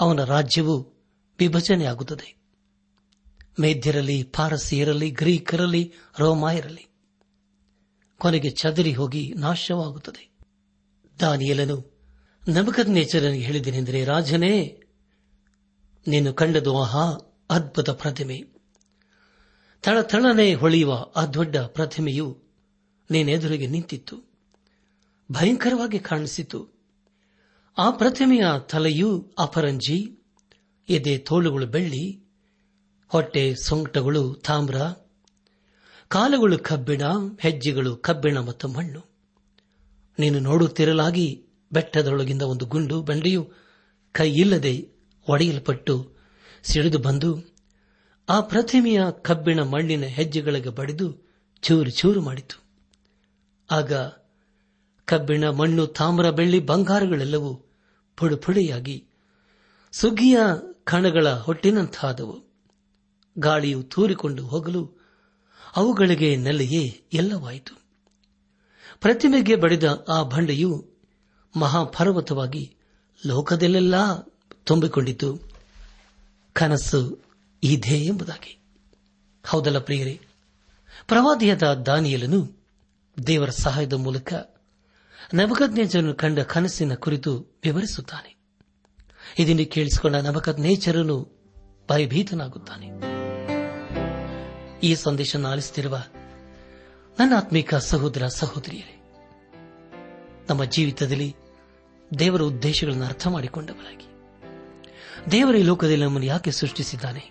ಅವನ 0.00 0.24
ರಾಜ್ಯವು 0.24 0.92
ವಿಭಜನೆಯಾಗುತ್ತದೆ. 1.38 2.36
ಮೇಧ್ಯರಲ್ಲಿ 3.60 4.22
ಪಾರಸಿಯರಲ್ಲಿ, 4.22 5.10
ಗ್ರೀಕರಲ್ಲಿ, 5.10 5.92
ರೋಮಾಯರಲ್ಲಿ 6.18 6.86
ಕೊನೆಗೆ 8.18 8.50
ಚದರಿ 8.50 8.92
ಹೋಗಿ 8.92 9.34
ನಾಶವಾಗುತ್ತದೆ. 9.36 10.30
ದಾನಿಯಲನು 11.20 11.96
ನಬಕದ್ 12.48 12.90
ನೇಚರನಿಗೆ 12.90 13.44
ಹೇಳಿದನೆಂದರೆ 13.44 14.04
ರಾಜನೇ 14.04 14.80
ನೀನು 16.06 16.32
ಕಂಡದು 16.32 16.78
ಆಹಾ 16.78 17.34
ಅದ್ಭುತ 17.50 17.90
ಪ್ರತಿಮೆ. 17.90 18.44
ಥಳಥಳನೆ 19.82 20.54
ಹೊಳೆಯುವ 20.54 21.06
ಆ 21.16 21.26
ದೊಡ್ಡ 21.26 21.56
ಪ್ರತಿಮೆಯು 21.56 22.38
ನೀನೆದುರಿಗೆ 23.10 23.66
ನಿಂತಿತ್ತು. 23.66 24.16
ಭಯಂಕರವಾಗಿ 25.32 25.98
ಕಾಣಿಸಿತು. 25.98 26.68
ಆ 27.78 27.90
ಪ್ರತಿಮೆಯ 27.90 28.44
ತಲೆಯು 28.70 29.32
ಅಪರಂಜಿ, 29.38 30.18
ಎದೆ 30.88 31.18
ತೋಳುಗಳು 31.18 31.66
ಬೆಳ್ಳಿ, 31.66 32.24
ಹೊಟ್ಟೆ 33.08 33.54
ಸೊಂಟಗಳು 33.54 34.34
ತಾಮ್ರ, 34.34 34.76
ಕಾಲುಗಳು 36.08 36.58
ಕಬ್ಬಿಣ, 36.58 37.02
ಹೆಜ್ಜೆಗಳು 37.40 37.96
ಕಬ್ಬಿಣ 37.96 38.38
ಮತ್ತು 38.38 38.68
ಮಣ್ಣು. 38.68 39.04
ನೀನು 40.18 40.38
ನೋಡುತ್ತಿರಲಾಗಿ 40.38 41.46
ಬೆಟ್ಟದೊಳಗಿಂದ 41.72 42.42
ಒಂದು 42.42 42.66
ಗುಂಡು, 42.66 43.02
ಬಂಡೆಯು 43.02 43.50
ಕೈಯಿಲ್ಲದೆ 44.12 44.95
ಒಡೆಯಲ್ಪಟ್ಟು 45.28 46.12
ಸಿಡಿದು 46.62 46.98
ಬಂದು 46.98 47.56
ಆ 48.28 48.40
ಪ್ರತಿಮೆಯ 48.40 49.00
ಕಬ್ಬಿಣ 49.22 49.60
ಮಣ್ಣಿನ 49.62 50.04
ಹೆಜ್ಜೆಗಳಿಗೆ 50.04 50.68
ಬಡಿದು 50.68 51.26
ಚೂರು 51.62 51.90
ಚೂರು 51.90 52.20
ಮಾಡಿತು. 52.20 52.62
ಆಗ 53.70 53.92
ಕಬ್ಬಿಣ, 55.04 55.48
ಮಣ್ಣು, 55.48 55.86
ತಾಮ್ರ, 55.86 56.30
ಬೆಳ್ಳಿ, 56.30 56.60
ಬಂಗಾರಗಳೆಲ್ಲವೂ 56.60 57.54
ಪುಡುಪುಡಿಯಾಗಿ 58.16 59.06
ಸುಗ್ಗಿಯ 59.92 60.38
ಕಣಗಳ 60.84 61.28
ಹೊಟ್ಟಿನಂತಾದವು. 61.28 62.44
ಗಾಳಿಯು 63.38 63.82
ತೂರಿಕೊಂಡು 63.82 64.46
ಹೋಗಲು 64.46 64.92
ಅವುಗಳಿಗೆ 65.76 66.36
ನೆಲೆಯೇ 66.36 67.04
ಎಲ್ಲವಾಯಿತು. 67.12 67.80
ಪ್ರತಿಮೆಗೆ 69.00 69.56
ಬಡಿದ 69.56 69.84
ಆ 70.08 70.22
ಬಂಡೆಯು 70.22 70.90
ಮಹಾಪರ್ವತವಾಗಿ 71.56 72.76
ಲೋಕದಲ್ಲೆಲ್ಲ 73.26 73.94
ತುಂಬಿಕೊಂಡಿತು. 74.66 75.40
ಕನಸು 76.52 77.18
ಇದೇ 77.62 77.98
ಎಂಬುದಾಗಿ. 77.98 78.58
ಹೌದಲ್ಲ 79.46 79.78
ಪ್ರಿಯರೇ? 79.78 80.20
ಪ್ರವಾದಿಯಾದ 81.08 81.62
ದಾನಿಯಲನು 81.62 82.64
ದೇವರ 83.26 83.50
ಸಹಾಯದ 83.50 83.92
ಮೂಲಕ 83.92 84.32
ನವಕಜ್ಞಜನು 85.34 86.14
ಕಂಡ 86.14 86.40
ಕನಸಿನ 86.40 86.94
ಕುರಿತು 86.94 87.60
ವಿವರಿಸುತ್ತಾನೆ. 87.64 88.36
ಇದನ್ನು 89.38 89.70
ಕೇಳಿಸಿಕೊಂಡ 89.70 90.16
ನವಕಜ್ಞೇಚರನು 90.16 91.32
ಭಯಭೀತನಾಗುತ್ತಾನೆ. 91.88 92.88
ಈ 94.80 94.94
ಸಂದೇಶ 94.94 95.36
ಆಲಿಸುತ್ತಿರುವ 95.36 96.04
ನನ್ನ 97.18 97.32
ಆತ್ಮಿಕ 97.36 97.74
ಸಹೋದರ 97.74 98.26
ಸಹೋದರಿಯರೇ, 98.26 99.02
ನಮ್ಮ 100.50 100.64
ಜೀವಿತದಲ್ಲಿ 100.64 101.36
ದೇವರ 102.18 102.42
ಉದ್ದೇಶಗಳನ್ನು 102.42 103.04
ಅರ್ಥ 103.04 103.26
ಮಾಡಿಕೊಂಡವರಾಗಿ 103.26 104.15
ದೇವರ 105.30 105.54
ಈ 105.54 105.62
ಲೋಕದಲ್ಲಿ 105.62 106.04
ನಮ್ಮನ್ನು 106.04 106.26
ಯಾಕೆ 106.26 106.50
ಸೃಷ್ಟಿಸಿದ್ದಾನೆ? 106.50 107.30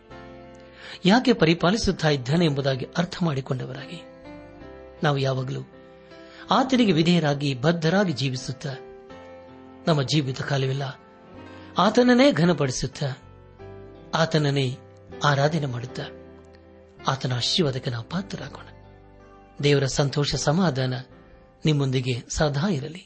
ಯಾಕೆ 1.06 1.34
ಪರಿಪಾಲಿಸುತ್ತಾ 1.34 2.10
ಇದ್ದಾನೆ 2.10 2.46
ಎಂಬುದಾಗಿ 2.46 2.88
ಅರ್ಥ 2.98 3.16
ಮಾಡಿಕೊಂಡವರಾಗಿ. 3.24 4.02
ನಾವು 5.04 5.18
ಯಾವಾಗಲೂ 5.18 5.60
ಆತನಿಗೆ 6.52 6.92
ವಿಧೇಯರಾಗಿ, 6.92 7.54
ಬದ್ಧರಾಗಿ 7.54 8.14
ಜೀವಿಸುತ್ತ, 8.14 8.68
ನಮ್ಮ 9.88 10.02
ಜೀವಿತ 10.02 10.42
ಕಾಲವಿಲ್ಲ 10.42 11.00
ಆತನನ್ನೇ 11.78 12.32
ಘನಪಡಿಸುತ್ತ, 12.32 13.04
ಆತನನ್ನೇ 14.16 14.78
ಆರಾಧನೆ 15.24 15.66
ಮಾಡುತ್ತ, 15.66 16.00
ಆತನ 17.08 17.34
ಆಶೀರ್ವಾದಕ್ಕೆ 17.34 17.90
ನಾವು 17.90 18.04
ಪಾತ್ರರಾಗೋಣ. 18.04 18.68
ದೇವರ 19.64 19.86
ಸಂತೋಷ, 19.86 20.36
ಸಮಾಧಾನ 20.36 20.94
ನಿಮ್ಮೊಂದಿಗೆ 21.66 22.24
ಸದಾ 22.30 22.70
ಇರಲಿ. 22.70 23.06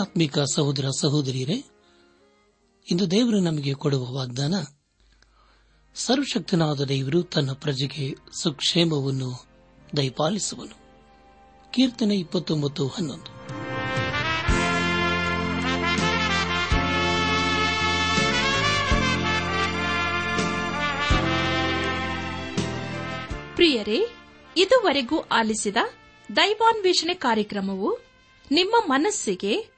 ಆತ್ಮಿಕ 0.00 0.38
ಸಹೋದರ 0.54 0.84
ಸಹೋದರಿಯರೇ, 1.00 1.64
ಇಂದು 2.90 3.10
ದೇವರು 3.10 3.40
ನಮಗೆ 3.40 3.74
ಕೊಡುವ 3.74 4.10
ವಾಗ್ದಾನ, 4.10 4.54
ಸರ್ವಶಕ್ತನಾದ 5.94 6.80
ದೇವರು 6.80 7.22
ತನ್ನ 7.22 7.52
ಪ್ರಜೆಗೆ 7.52 8.14
ಸುಕ್ಷೇಮವನ್ನು 8.42 9.46
ದಯಪಾಲಿಸುವನು. 9.96 10.88
ಕೀರ್ತನೆ 11.70 12.16
ಇಪ್ಪತ್ತೊಂಬತ್ತು 12.16 12.88
ಹನ್ನೊಂದು. 12.88 13.38
ಪ್ರಿಯರೇ, 23.56 24.06
ಇದುವರೆಗೂ 24.56 25.18
ಆಲಿಸಿದ 25.20 25.76
ದೈವಾನ್ವೇಷಣೆ 26.36 27.14
ಕಾರ್ಯಕ್ರಮವು 27.14 27.98
ನಿಮ್ಮ 28.50 28.74
ಮನಸ್ಸಿಗೆ 28.86 29.77